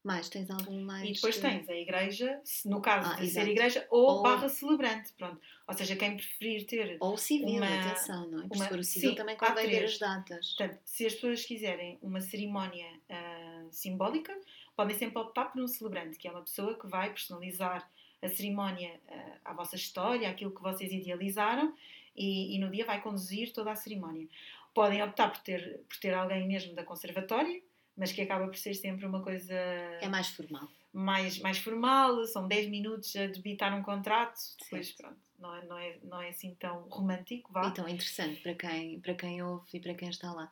mais, 0.04 0.30
tens 0.30 0.50
algum 0.50 0.82
mais? 0.82 1.08
E 1.08 1.14
depois 1.14 1.38
tens 1.38 1.70
a 1.70 1.76
igreja, 1.76 2.42
no 2.66 2.82
caso 2.82 3.12
ah, 3.12 3.16
de 3.16 3.26
exato. 3.26 3.46
ser 3.46 3.52
igreja, 3.52 3.88
ou, 3.90 4.18
ou, 4.18 4.24
barra 4.24 4.50
celebrante, 4.50 5.14
pronto. 5.14 5.40
Ou 5.68 5.74
seja, 5.74 5.96
quem 5.96 6.18
preferir 6.18 6.66
ter. 6.66 6.98
Ou 7.00 7.18
civil, 7.18 7.58
uma, 7.58 7.68
atenção, 7.68 8.28
não 8.28 8.42
é? 8.42 8.48
Uma, 8.52 8.80
o 8.80 8.84
civil 8.84 9.12
sim, 9.12 9.16
também 9.16 9.38
convém 9.38 9.70
ver 9.70 9.86
as 9.86 10.00
datas. 10.00 10.56
Portanto, 10.56 10.80
se 10.86 11.06
as 11.06 11.14
pessoas 11.14 11.46
quiserem 11.46 12.00
uma 12.02 12.20
cerimónia 12.20 12.88
uh, 12.88 13.68
simbólica, 13.72 14.36
podem 14.76 14.98
sempre 14.98 15.20
optar 15.20 15.46
por 15.46 15.62
um 15.62 15.68
celebrante, 15.68 16.18
que 16.18 16.28
é 16.28 16.32
uma 16.32 16.42
pessoa 16.42 16.78
que 16.78 16.88
vai 16.88 17.10
personalizar 17.10 17.88
a 18.22 18.28
cerimónia 18.28 19.00
uh, 19.08 19.40
à 19.46 19.54
vossa 19.54 19.76
história, 19.76 20.30
aquilo 20.30 20.52
que 20.52 20.62
vocês 20.62 20.92
idealizaram, 20.92 21.76
e, 22.16 22.56
e 22.56 22.60
no 22.60 22.72
dia 22.72 22.86
vai 22.86 23.02
conduzir 23.02 23.54
toda 23.54 23.72
a 23.72 23.76
cerimónia. 23.76 24.28
Podem 24.74 25.04
optar 25.04 25.30
por 25.30 25.42
ter, 25.42 25.82
por 25.88 25.98
ter 25.98 26.14
alguém 26.14 26.48
mesmo 26.48 26.74
da 26.74 26.84
conservatória 26.84 27.62
mas 28.02 28.12
que 28.12 28.22
acaba 28.22 28.48
por 28.48 28.58
ser 28.58 28.74
sempre 28.74 29.06
uma 29.06 29.22
coisa. 29.22 29.54
É 29.54 30.10
mais 30.10 30.28
formal. 30.30 30.68
Mais, 30.92 31.38
mais 31.38 31.60
formal, 31.60 32.26
são 32.26 32.48
10 32.48 32.68
minutos 32.68 33.16
a 33.16 33.28
debitar 33.28 33.78
um 33.78 33.84
contrato, 33.84 34.40
depois 34.60 34.92
pronto, 34.94 35.20
não 35.38 35.56
é, 35.56 35.66
não, 35.66 35.78
é, 35.78 35.98
não 36.02 36.22
é 36.22 36.30
assim 36.30 36.56
tão 36.56 36.82
romântico, 36.90 37.54
vá. 37.54 37.68
E 37.68 37.74
tão 37.76 37.88
interessante 37.88 38.42
para 38.42 38.56
quem, 38.56 39.00
para 39.00 39.14
quem 39.14 39.44
ouve 39.44 39.66
e 39.72 39.80
para 39.80 39.94
quem 39.94 40.10
está 40.10 40.34
lá. 40.34 40.52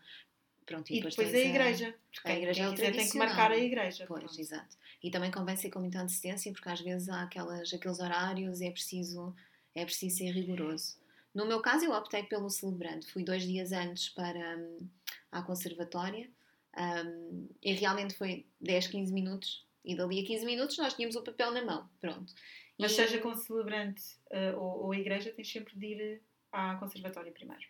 Pronto, 0.64 0.92
e, 0.92 0.94
e 0.94 0.96
depois, 0.98 1.16
depois 1.16 1.34
a 1.34 1.40
igreja, 1.40 1.96
porque 2.14 2.30
a 2.30 2.38
igreja 2.38 2.74
quem 2.76 2.86
é 2.86 2.92
tem 2.92 3.10
que 3.10 3.18
marcar 3.18 3.52
a 3.52 3.58
igreja. 3.58 4.06
Pois, 4.08 4.24
pronto. 4.24 4.40
exato. 4.40 4.78
E 5.02 5.10
também 5.10 5.32
convém 5.32 5.58
ser 5.58 5.72
com 5.72 5.80
muita 5.80 6.00
antecedência, 6.02 6.54
porque 6.54 6.70
às 6.70 6.80
vezes 6.80 7.10
há 7.10 7.24
aquelas, 7.24 7.74
aqueles 7.74 8.00
horários 8.00 8.62
e 8.62 8.68
é 8.68 8.72
preciso, 8.72 9.36
é 9.74 9.84
preciso 9.84 10.18
ser 10.18 10.32
rigoroso. 10.32 10.98
No 11.34 11.48
meu 11.48 11.62
caso, 11.62 11.84
eu 11.84 11.94
optei 11.94 12.22
pelo 12.24 12.50
celebrante. 12.50 13.12
Fui 13.12 13.24
dois 13.24 13.42
dias 13.42 13.72
antes 13.72 14.10
para 14.10 14.58
hum, 14.58 14.88
a 15.32 15.42
conservatória 15.42 16.30
um, 16.78 17.50
e 17.62 17.74
realmente 17.74 18.14
foi 18.14 18.46
10, 18.62 18.88
15 18.88 19.14
minutos. 19.14 19.68
E 19.84 19.96
dali 19.96 20.22
a 20.22 20.26
15 20.26 20.46
minutos 20.46 20.78
nós 20.78 20.94
tínhamos 20.94 21.16
o 21.16 21.24
papel 21.24 21.52
na 21.52 21.64
mão. 21.64 21.90
Pronto. 22.00 22.34
Mas 22.78 22.92
e... 22.92 22.96
seja 22.96 23.20
com 23.20 23.34
celebrante 23.36 24.04
uh, 24.32 24.58
ou, 24.58 24.86
ou 24.86 24.92
a 24.92 24.98
igreja, 24.98 25.32
tens 25.32 25.52
sempre 25.52 25.78
de 25.78 25.86
ir 25.86 26.22
à 26.52 26.76
conservatória 26.76 27.32
primeiro. 27.32 27.66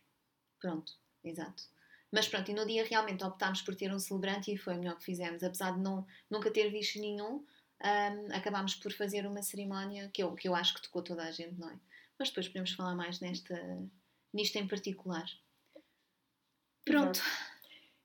Pronto, 0.59 0.93
exato. 1.23 1.63
Mas 2.11 2.27
pronto, 2.27 2.49
e 2.49 2.53
no 2.53 2.65
dia 2.65 2.83
realmente 2.85 3.23
optámos 3.23 3.61
por 3.61 3.75
ter 3.75 3.93
um 3.93 3.99
celebrante 3.99 4.51
e 4.51 4.57
foi 4.57 4.73
o 4.73 4.79
melhor 4.79 4.97
que 4.97 5.03
fizemos. 5.03 5.43
Apesar 5.43 5.73
de 5.73 5.79
não, 5.79 6.05
nunca 6.29 6.49
ter 6.51 6.69
visto 6.69 6.99
nenhum, 6.99 7.45
um, 7.83 8.35
acabámos 8.35 8.75
por 8.75 8.91
fazer 8.91 9.25
uma 9.25 9.43
cerimónia 9.43 10.09
que 10.09 10.23
eu, 10.23 10.33
que 10.33 10.47
eu 10.47 10.55
acho 10.55 10.73
que 10.73 10.81
tocou 10.81 11.03
toda 11.03 11.23
a 11.23 11.31
gente, 11.31 11.57
não 11.59 11.69
é? 11.69 11.79
Mas 12.17 12.29
depois 12.29 12.47
podemos 12.47 12.71
falar 12.71 12.95
mais 12.95 13.19
nesta, 13.19 13.55
nisto 14.33 14.55
em 14.57 14.67
particular. 14.67 15.29
Pronto. 16.83 17.19
Exato. 17.19 17.48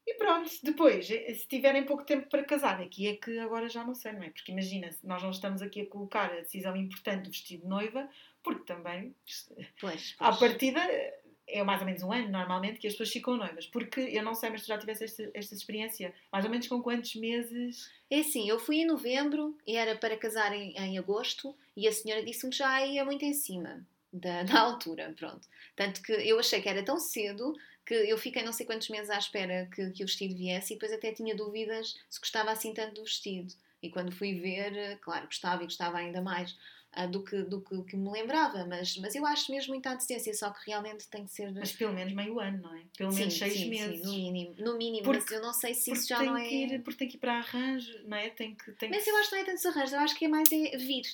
E 0.07 0.15
pronto, 0.15 0.51
depois, 0.63 1.11
eh, 1.11 1.35
se 1.35 1.47
tiverem 1.49 1.85
pouco 1.85 2.05
tempo 2.05 2.29
para 2.29 2.45
casar, 2.45 2.81
aqui 2.81 3.09
é 3.09 3.17
que 3.17 3.39
agora 3.39 3.69
já 3.69 3.85
não 3.85 3.95
sei, 3.95 4.13
não 4.13 4.23
é? 4.23 4.31
Porque 4.31 4.53
imagina, 4.53 4.91
nós 5.03 5.23
não 5.23 5.31
estamos 5.31 5.63
aqui 5.63 5.81
a 5.81 5.87
colocar 5.87 6.31
a 6.31 6.41
decisão 6.41 6.77
importante 6.77 7.25
do 7.25 7.31
vestido 7.31 7.63
de 7.63 7.69
noiva, 7.69 8.09
porque 8.43 8.65
também, 8.65 9.15
pois, 9.49 9.73
pois. 9.81 10.17
à 10.19 10.33
partida, 10.33 10.81
é 11.47 11.63
mais 11.63 11.81
ou 11.81 11.87
menos 11.87 12.03
um 12.03 12.13
ano, 12.13 12.29
normalmente, 12.29 12.79
que 12.79 12.87
as 12.87 12.93
pessoas 12.95 13.11
ficam 13.11 13.37
noivas. 13.37 13.67
Porque 13.67 14.01
eu 14.01 14.23
não 14.23 14.35
sei, 14.35 14.51
mas 14.51 14.63
tu 14.63 14.69
já 14.69 14.79
tiveste 14.79 15.05
esta, 15.05 15.31
esta 15.35 15.55
experiência, 15.55 16.15
mais 16.31 16.45
ou 16.45 16.51
menos 16.51 16.69
com 16.69 16.83
quantos 16.83 17.15
meses? 17.15 17.91
É 18.11 18.21
assim, 18.21 18.49
eu 18.49 18.59
fui 18.59 18.77
em 18.77 18.87
novembro 18.87 19.57
e 19.67 19.77
era 19.77 19.97
para 19.97 20.17
casar 20.17 20.53
em, 20.53 20.77
em 20.77 20.99
agosto 20.99 21.57
e 21.77 21.89
a 21.89 21.93
senhora 21.93 22.25
disse-me 22.25 22.51
que 22.51 22.59
já 22.59 22.85
ia 22.85 23.05
muito 23.05 23.25
em 23.25 23.35
cima 23.35 23.87
da, 24.13 24.43
da 24.45 24.61
altura, 24.61 25.15
pronto. 25.19 25.47
Tanto 25.77 26.03
que 26.03 26.13
eu 26.13 26.39
achei 26.39 26.63
que 26.63 26.69
era 26.69 26.83
tão 26.83 26.99
cedo 26.99 27.55
que 27.85 27.95
eu 27.95 28.17
fiquei 28.17 28.43
não 28.43 28.53
sei 28.53 28.65
quantos 28.65 28.89
meses 28.89 29.11
à 29.11 29.19
espera 29.19 29.69
que, 29.75 29.91
que 29.91 30.03
o 30.03 30.07
vestido 30.07 30.35
viesse 30.35 30.73
e 30.73 30.77
depois 30.77 30.93
até 30.93 31.13
tinha 31.13 31.35
dúvidas 31.35 31.97
se 32.09 32.19
gostava 32.19 32.51
assim 32.51 32.73
tanto 32.73 32.95
do 32.95 33.05
vestido. 33.05 33.53
E 33.83 33.91
quando 33.91 34.13
fui 34.13 34.41
ver, 34.41 34.99
claro, 35.01 35.27
gostava 35.27 35.63
e 35.63 35.67
gostava 35.67 35.99
ainda 35.99 36.23
mais 36.23 36.57
uh, 36.97 37.09
do, 37.09 37.23
que, 37.23 37.43
do 37.43 37.61
que, 37.61 37.83
que 37.83 37.97
me 37.97 38.11
lembrava, 38.11 38.65
mas, 38.65 38.97
mas 38.97 39.15
eu 39.15 39.27
acho 39.27 39.53
mesmo 39.53 39.75
muita 39.75 39.91
antecedência, 39.91 40.33
só 40.33 40.51
que 40.51 40.71
realmente 40.71 41.07
tem 41.09 41.25
que 41.25 41.33
ser. 41.33 41.53
Mas 41.53 41.73
pelo 41.73 41.93
menos 41.93 42.15
meio 42.15 42.41
ano, 42.41 42.63
não 42.63 42.75
é? 42.75 42.83
Pelo 42.97 43.13
sim, 43.13 43.19
menos 43.21 43.35
seis 43.35 43.53
sim, 43.53 43.69
meses. 43.69 44.01
Sim, 44.01 44.07
no 44.07 44.13
mínimo, 44.13 44.55
no 44.59 44.79
mínimo 44.79 45.05
porque, 45.05 45.21
mas 45.21 45.33
eu 45.33 45.43
não 45.43 45.53
sei 45.53 45.75
se 45.75 45.93
isso 45.93 46.09
já 46.09 46.23
não 46.23 46.37
é. 46.37 46.51
Ir, 46.51 46.83
porque 46.83 46.99
tem 46.99 47.09
que 47.09 47.17
ir 47.17 47.21
para 47.21 47.39
arranjo, 47.39 47.93
não 48.07 48.17
é? 48.17 48.31
Tem 48.31 48.55
que, 48.55 48.73
tem 48.73 48.89
mas 48.89 49.05
que... 49.05 49.11
eu 49.11 49.17
acho 49.17 49.29
que 49.29 49.37
não 49.37 49.43
é 49.43 49.45
tantos 49.45 49.67
arranjos, 49.67 49.93
eu 49.93 50.01
acho 50.01 50.17
que 50.17 50.25
é 50.25 50.29
mais 50.29 50.51
é 50.51 50.77
vir. 50.79 51.05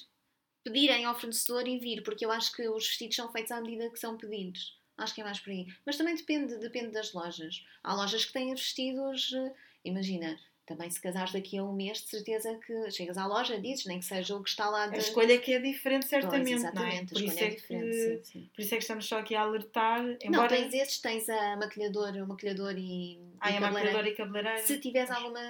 Pedirem 0.63 1.07
ao 1.07 1.19
fornecedor 1.19 1.67
e 1.67 1.79
vir, 1.79 2.03
porque 2.03 2.25
eu 2.25 2.31
acho 2.31 2.53
que 2.53 2.69
os 2.69 2.87
vestidos 2.87 3.17
são 3.17 3.33
feitos 3.33 3.51
à 3.51 3.61
medida 3.61 3.89
que 3.91 3.99
são 3.99 4.17
pedidos. 4.17 4.79
Acho 5.03 5.15
que 5.15 5.21
é 5.21 5.25
mais 5.25 5.41
por 5.41 5.51
aí. 5.51 5.67
Mas 5.85 5.97
também 5.97 6.15
depende, 6.15 6.57
depende 6.59 6.93
das 6.93 7.13
lojas. 7.13 7.65
Há 7.83 7.95
lojas 7.95 8.25
que 8.25 8.33
têm 8.33 8.55
vestidos, 8.55 9.33
eh, 9.33 9.53
imagina, 9.85 10.39
também 10.71 10.89
se 10.89 11.01
casares 11.01 11.33
daqui 11.33 11.59
a 11.59 11.65
um 11.65 11.73
mês, 11.73 11.99
de 11.99 12.09
certeza 12.11 12.55
que 12.65 12.91
chegas 12.93 13.19
à 13.19 13.27
loja, 13.27 13.61
dizes, 13.61 13.87
nem 13.87 13.99
que 13.99 14.05
seja 14.05 14.37
o 14.37 14.43
que 14.43 14.51
está 14.51 14.71
lá. 14.71 14.87
De... 14.87 14.95
A 14.95 14.99
escolha 14.99 15.35
é 15.35 15.39
que 15.39 15.53
é 15.53 15.59
diferente, 15.59 16.07
certamente. 16.07 16.63
Pois, 16.63 16.87
é? 16.87 17.05
Por 17.05 17.23
isso 17.23 17.39
é, 17.39 17.47
é 17.47 17.51
diferente, 17.51 17.91
que, 17.91 17.93
sim, 17.93 18.23
sim. 18.23 18.51
Por 18.55 18.63
isso 18.63 18.75
é 18.75 18.77
que 18.77 18.85
estamos 18.85 19.07
só 19.07 19.19
aqui 19.19 19.35
a 19.35 19.41
alertar. 19.41 20.01
Embora... 20.23 20.43
Não, 20.43 20.49
tens 20.49 20.73
esses, 20.73 20.99
tens 20.99 21.29
a 21.29 21.57
maquilhadora, 21.57 22.23
o 22.23 22.29
maquilhador 22.29 22.75
e. 22.79 23.19
Ah, 23.41 23.51
e 23.51 23.57
a 23.57 23.61
maquilhadora 23.61 24.09
e 24.09 24.15
cabeleireira. 24.15 24.59
Se 24.59 24.79
tiveres 24.79 25.11
alguma 25.11 25.41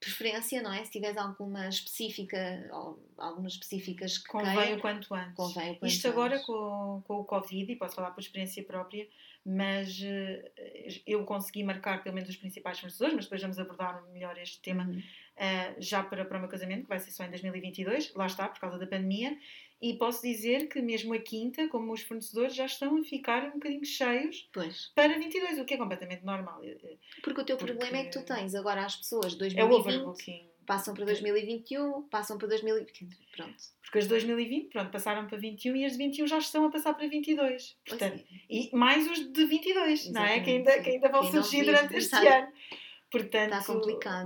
preferência, 0.00 0.62
não 0.62 0.72
é? 0.72 0.82
Se 0.82 0.90
tiveres 0.90 1.16
alguma 1.18 1.68
específica, 1.68 2.68
ou 2.72 2.98
algumas 3.18 3.52
específicas 3.52 4.16
que 4.16 4.28
Convém 4.28 4.56
queira, 4.56 4.76
o 4.76 4.80
quanto 4.80 5.14
antes. 5.14 5.34
Convém 5.34 5.72
o 5.72 5.76
quanto 5.76 5.92
Isto 5.92 6.08
agora 6.08 6.38
com, 6.40 7.02
com 7.06 7.20
o 7.20 7.24
Covid, 7.24 7.70
e 7.70 7.76
posso 7.76 7.94
falar 7.94 8.10
por 8.12 8.20
experiência 8.20 8.64
própria, 8.64 9.06
mas 9.44 10.00
uh, 10.00 11.00
eu 11.06 11.24
consegui 11.24 11.62
marcar 11.62 12.02
pelo 12.02 12.14
menos 12.14 12.30
os 12.30 12.36
principais 12.36 12.78
fornecedores, 12.78 13.14
mas 13.14 13.24
depois 13.26 13.42
vamos 13.42 13.58
abordar 13.58 14.02
melhor 14.10 14.36
este 14.38 14.60
tema 14.60 14.84
uhum. 14.84 14.98
uh, 14.98 15.76
já 15.78 16.02
para, 16.02 16.24
para 16.24 16.38
o 16.38 16.40
meu 16.40 16.48
casamento, 16.48 16.82
que 16.84 16.88
vai 16.88 16.98
ser 16.98 17.10
só 17.10 17.24
em 17.24 17.28
2022, 17.28 18.14
lá 18.14 18.26
está, 18.26 18.48
por 18.48 18.58
causa 18.58 18.78
da 18.78 18.86
pandemia, 18.86 19.36
e 19.80 19.94
posso 19.94 20.22
dizer 20.22 20.68
que 20.68 20.82
mesmo 20.82 21.14
a 21.14 21.18
quinta, 21.18 21.66
como 21.68 21.92
os 21.92 22.02
fornecedores, 22.02 22.54
já 22.54 22.66
estão 22.66 22.98
a 22.98 23.02
ficar 23.02 23.44
um 23.46 23.52
bocadinho 23.52 23.84
cheios 23.84 24.48
pois. 24.52 24.92
para 24.94 25.18
22, 25.18 25.58
o 25.58 25.64
que 25.64 25.74
é 25.74 25.76
completamente 25.78 26.24
normal. 26.24 26.60
Porque 27.22 27.40
o 27.40 27.44
teu 27.44 27.56
Porque... 27.56 27.72
problema 27.72 27.98
é 27.98 28.04
que 28.04 28.18
tu 28.18 28.24
tens 28.24 28.54
agora 28.54 28.84
as 28.84 28.96
pessoas 28.96 29.34
2020 29.34 29.58
é 29.58 29.64
overbooking. 29.64 30.50
passam 30.66 30.92
para 30.92 31.06
2021, 31.06 32.02
passam 32.02 32.36
para 32.36 32.48
2020, 32.48 33.16
pronto. 33.34 33.56
Porque 33.82 33.98
as 33.98 34.06
2020, 34.06 34.68
pronto, 34.68 34.90
passaram 34.90 35.26
para 35.26 35.38
21 35.38 35.76
e 35.76 35.84
as 35.86 35.92
de 35.92 35.98
21 35.98 36.26
já 36.26 36.38
estão 36.38 36.66
a 36.66 36.70
passar 36.70 36.92
para 36.92 37.08
22. 37.08 37.76
Portanto, 37.86 38.22
é. 38.22 38.36
e 38.50 38.70
mais 38.76 39.10
os 39.10 39.32
de 39.32 39.46
22, 39.46 40.06
Exatamente, 40.06 40.12
não 40.12 40.24
é? 40.24 40.40
Que 40.40 40.50
ainda, 40.50 40.82
que 40.82 40.90
ainda 40.90 41.08
vão 41.08 41.24
surgir 41.24 41.64
durante 41.64 41.96
este 41.96 42.14
ano. 42.14 42.52
Portanto, 43.10 43.80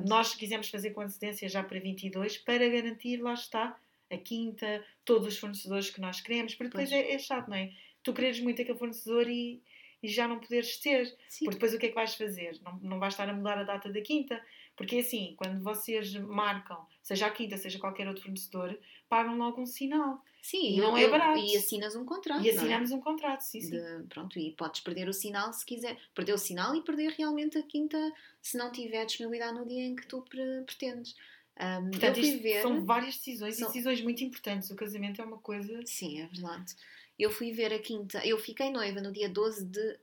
nós 0.06 0.34
quisemos 0.34 0.68
fazer 0.68 0.90
com 0.90 1.00
antecedência 1.00 1.48
já 1.48 1.62
para 1.62 1.80
22 1.80 2.38
para 2.38 2.68
garantir, 2.68 3.16
lá 3.16 3.32
está, 3.32 3.78
a 4.14 4.18
quinta, 4.18 4.84
todos 5.04 5.28
os 5.28 5.38
fornecedores 5.38 5.90
que 5.90 6.00
nós 6.00 6.20
queremos, 6.20 6.54
porque 6.54 6.70
depois 6.70 6.90
é, 6.92 7.12
é, 7.12 7.18
chato, 7.18 7.48
não 7.48 7.56
é? 7.56 7.72
Tu 8.02 8.12
queres 8.12 8.40
muito 8.40 8.60
aquele 8.60 8.78
fornecedor 8.78 9.28
e, 9.28 9.62
e 10.02 10.08
já 10.08 10.28
não 10.28 10.38
poderes 10.38 10.78
ter, 10.78 11.06
Sim. 11.28 11.44
porque 11.44 11.56
depois 11.56 11.74
o 11.74 11.78
que 11.78 11.86
é 11.86 11.88
que 11.88 11.94
vais 11.94 12.14
fazer? 12.14 12.58
Não, 12.62 12.78
não 12.80 12.98
vais 12.98 13.14
estar 13.14 13.28
a 13.28 13.32
mudar 13.32 13.58
a 13.58 13.64
data 13.64 13.90
da 13.90 14.00
quinta, 14.00 14.40
porque 14.76 14.96
é 14.96 15.00
assim, 15.00 15.34
quando 15.36 15.62
vocês 15.62 16.14
marcam, 16.14 16.86
seja 17.02 17.26
a 17.26 17.30
quinta, 17.30 17.56
seja 17.56 17.78
qualquer 17.78 18.08
outro 18.08 18.22
fornecedor, 18.22 18.78
pagam 19.08 19.36
logo 19.36 19.60
um 19.60 19.66
sinal. 19.66 20.22
Sim, 20.42 20.74
e 20.74 20.76
não 20.76 20.98
eu, 20.98 21.08
é 21.08 21.10
barato. 21.10 21.38
E 21.38 21.56
assinas 21.56 21.96
um 21.96 22.04
contrato. 22.04 22.44
E 22.44 22.50
é? 22.50 22.54
assinamos 22.54 22.90
é? 22.90 22.94
um 22.94 23.00
contrato, 23.00 23.40
sim, 23.40 23.62
sim. 23.62 23.70
De, 23.70 24.04
pronto, 24.10 24.38
e 24.38 24.52
podes 24.52 24.82
perder 24.82 25.08
o 25.08 25.12
sinal 25.12 25.50
se 25.54 25.64
quiser. 25.64 25.96
Perder 26.14 26.34
o 26.34 26.38
sinal 26.38 26.74
e 26.74 26.82
perder 26.82 27.12
realmente 27.12 27.56
a 27.56 27.62
quinta 27.62 27.96
se 28.42 28.58
não 28.58 28.70
tiver 28.70 29.06
disponibilidade 29.06 29.58
no 29.58 29.66
dia 29.66 29.82
em 29.82 29.96
que 29.96 30.06
tu 30.06 30.22
pretendes. 30.66 31.16
Um, 31.60 31.90
Portanto, 31.90 32.20
ver... 32.20 32.62
são 32.62 32.84
várias 32.84 33.16
decisões 33.16 33.56
são... 33.56 33.64
e 33.64 33.72
decisões 33.72 34.00
muito 34.00 34.24
importantes. 34.24 34.70
O 34.70 34.74
casamento 34.74 35.20
é 35.20 35.24
uma 35.24 35.38
coisa. 35.38 35.80
Sim, 35.86 36.20
é 36.20 36.26
verdade. 36.26 36.74
Eu 37.18 37.30
fui 37.30 37.52
ver 37.52 37.72
a 37.72 37.78
quinta, 37.78 38.26
eu 38.26 38.36
fiquei 38.38 38.70
noiva 38.70 39.00
no 39.00 39.12
dia 39.12 39.28
12 39.28 39.66
de 39.66 39.98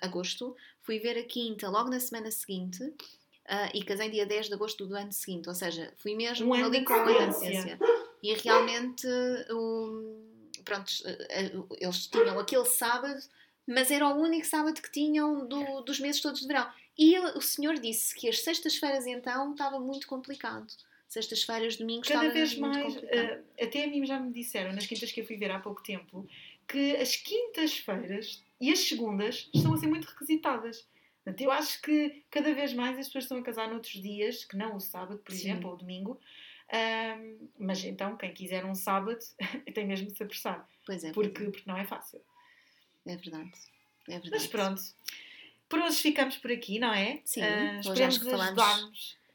agosto, 0.00 0.56
fui 0.80 1.00
ver 1.00 1.18
a 1.18 1.24
quinta 1.24 1.68
logo 1.68 1.90
na 1.90 1.98
semana 1.98 2.30
seguinte 2.30 2.84
uh, 2.84 3.68
e 3.74 3.82
casei 3.82 4.08
dia 4.10 4.24
10 4.24 4.46
de 4.46 4.54
agosto 4.54 4.86
do 4.86 4.94
ano 4.94 5.10
seguinte, 5.10 5.48
ou 5.48 5.54
seja, 5.56 5.92
fui 5.96 6.14
mesmo 6.14 6.48
um 6.48 6.54
ali 6.54 6.84
com 6.84 6.92
a 6.92 7.24
antecedência. 7.24 7.76
E 8.22 8.34
realmente, 8.34 9.08
um, 9.50 10.24
pronto, 10.64 10.88
uh, 10.88 11.76
eles 11.80 12.06
tinham 12.06 12.38
aquele 12.38 12.66
sábado, 12.66 13.20
mas 13.66 13.90
era 13.90 14.06
o 14.06 14.14
único 14.14 14.46
sábado 14.46 14.80
que 14.80 14.92
tinham 14.92 15.48
do, 15.48 15.80
dos 15.80 15.98
meses 15.98 16.20
todos 16.20 16.42
de 16.42 16.46
verão. 16.46 16.70
E 16.96 17.18
o 17.18 17.40
senhor 17.40 17.74
disse 17.80 18.14
que 18.14 18.28
as 18.28 18.40
sextas-feiras 18.40 19.04
então 19.04 19.50
estava 19.50 19.80
muito 19.80 20.06
complicado 20.06 20.72
Sextas-feiras, 21.12 21.76
domingos, 21.76 22.08
Cada 22.08 22.30
vez 22.30 22.56
mais, 22.56 22.96
uh, 22.96 23.44
até 23.60 23.84
a 23.84 23.86
mim 23.86 24.06
já 24.06 24.18
me 24.18 24.32
disseram, 24.32 24.72
nas 24.72 24.86
quintas 24.86 25.12
que 25.12 25.20
eu 25.20 25.26
fui 25.26 25.36
ver 25.36 25.50
há 25.50 25.58
pouco 25.58 25.82
tempo, 25.82 26.26
que 26.66 26.96
as 26.96 27.16
quintas-feiras 27.16 28.42
e 28.58 28.72
as 28.72 28.78
segundas 28.78 29.50
estão 29.52 29.74
a 29.74 29.76
ser 29.76 29.88
muito 29.88 30.06
requisitadas. 30.06 30.88
Portanto, 31.22 31.40
eu 31.42 31.50
acho 31.52 31.82
que 31.82 32.24
cada 32.30 32.54
vez 32.54 32.72
mais 32.72 32.98
as 32.98 33.08
pessoas 33.08 33.24
estão 33.24 33.36
a 33.36 33.42
casar 33.42 33.68
noutros 33.68 34.00
dias, 34.00 34.46
que 34.46 34.56
não 34.56 34.74
o 34.74 34.80
sábado, 34.80 35.18
por 35.18 35.32
Sim. 35.32 35.50
exemplo, 35.50 35.68
ou 35.68 35.74
o 35.74 35.78
domingo. 35.78 36.18
Um, 36.72 37.48
mas 37.58 37.84
então, 37.84 38.16
quem 38.16 38.32
quiser 38.32 38.64
um 38.64 38.74
sábado, 38.74 39.18
tem 39.74 39.86
mesmo 39.86 40.06
de 40.06 40.16
se 40.16 40.22
apressar. 40.22 40.66
Pois 40.86 41.04
é. 41.04 41.12
Porque, 41.12 41.44
porque 41.44 41.62
não 41.66 41.76
é 41.76 41.84
fácil. 41.84 42.22
É 43.04 43.14
verdade. 43.16 43.52
É 44.08 44.12
verdade. 44.12 44.30
Mas 44.30 44.46
pronto. 44.46 44.82
Por 45.68 45.78
hoje 45.78 45.96
ficamos 46.00 46.38
por 46.38 46.50
aqui, 46.50 46.78
não 46.78 46.94
é? 46.94 47.20
Sim, 47.22 47.42
uh, 47.42 47.90
hoje 47.90 48.02
acho 48.02 48.20
que 48.20 48.30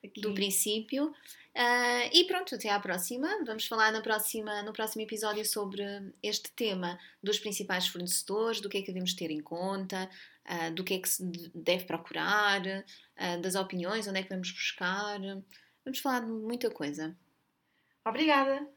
falamos 0.02 0.22
do 0.22 0.34
princípio. 0.34 1.14
Uh, 1.58 2.10
e 2.14 2.24
pronto, 2.26 2.54
até 2.54 2.70
à 2.70 2.80
próxima. 2.80 3.28
Vamos 3.44 3.66
falar 3.66 3.92
na 3.92 4.02
próxima, 4.02 4.62
no 4.62 4.72
próximo 4.72 5.02
episódio 5.02 5.44
sobre 5.44 5.84
este 6.22 6.52
tema 6.52 7.00
dos 7.22 7.40
principais 7.40 7.88
fornecedores, 7.88 8.62
do 8.62 8.70
que 8.70 8.78
é 8.78 8.82
que 8.82 8.88
devemos 8.88 9.14
ter 9.14 9.32
em 9.32 9.42
conta, 9.42 10.10
uh, 10.46 10.72
do 10.74 10.84
que 10.84 10.94
é 10.94 11.00
que 11.00 11.10
se 11.10 11.24
deve 11.56 11.86
procurar, 11.86 12.62
uh, 12.62 13.42
das 13.42 13.56
opiniões, 13.56 14.08
onde 14.08 14.20
é 14.20 14.24
que 14.24 14.30
vamos 14.30 14.52
buscar. 14.52 15.20
Vamos 15.84 16.00
falar 16.00 16.20
de 16.20 16.32
muita 16.32 16.70
coisa. 16.70 17.18
Obrigada! 18.06 18.77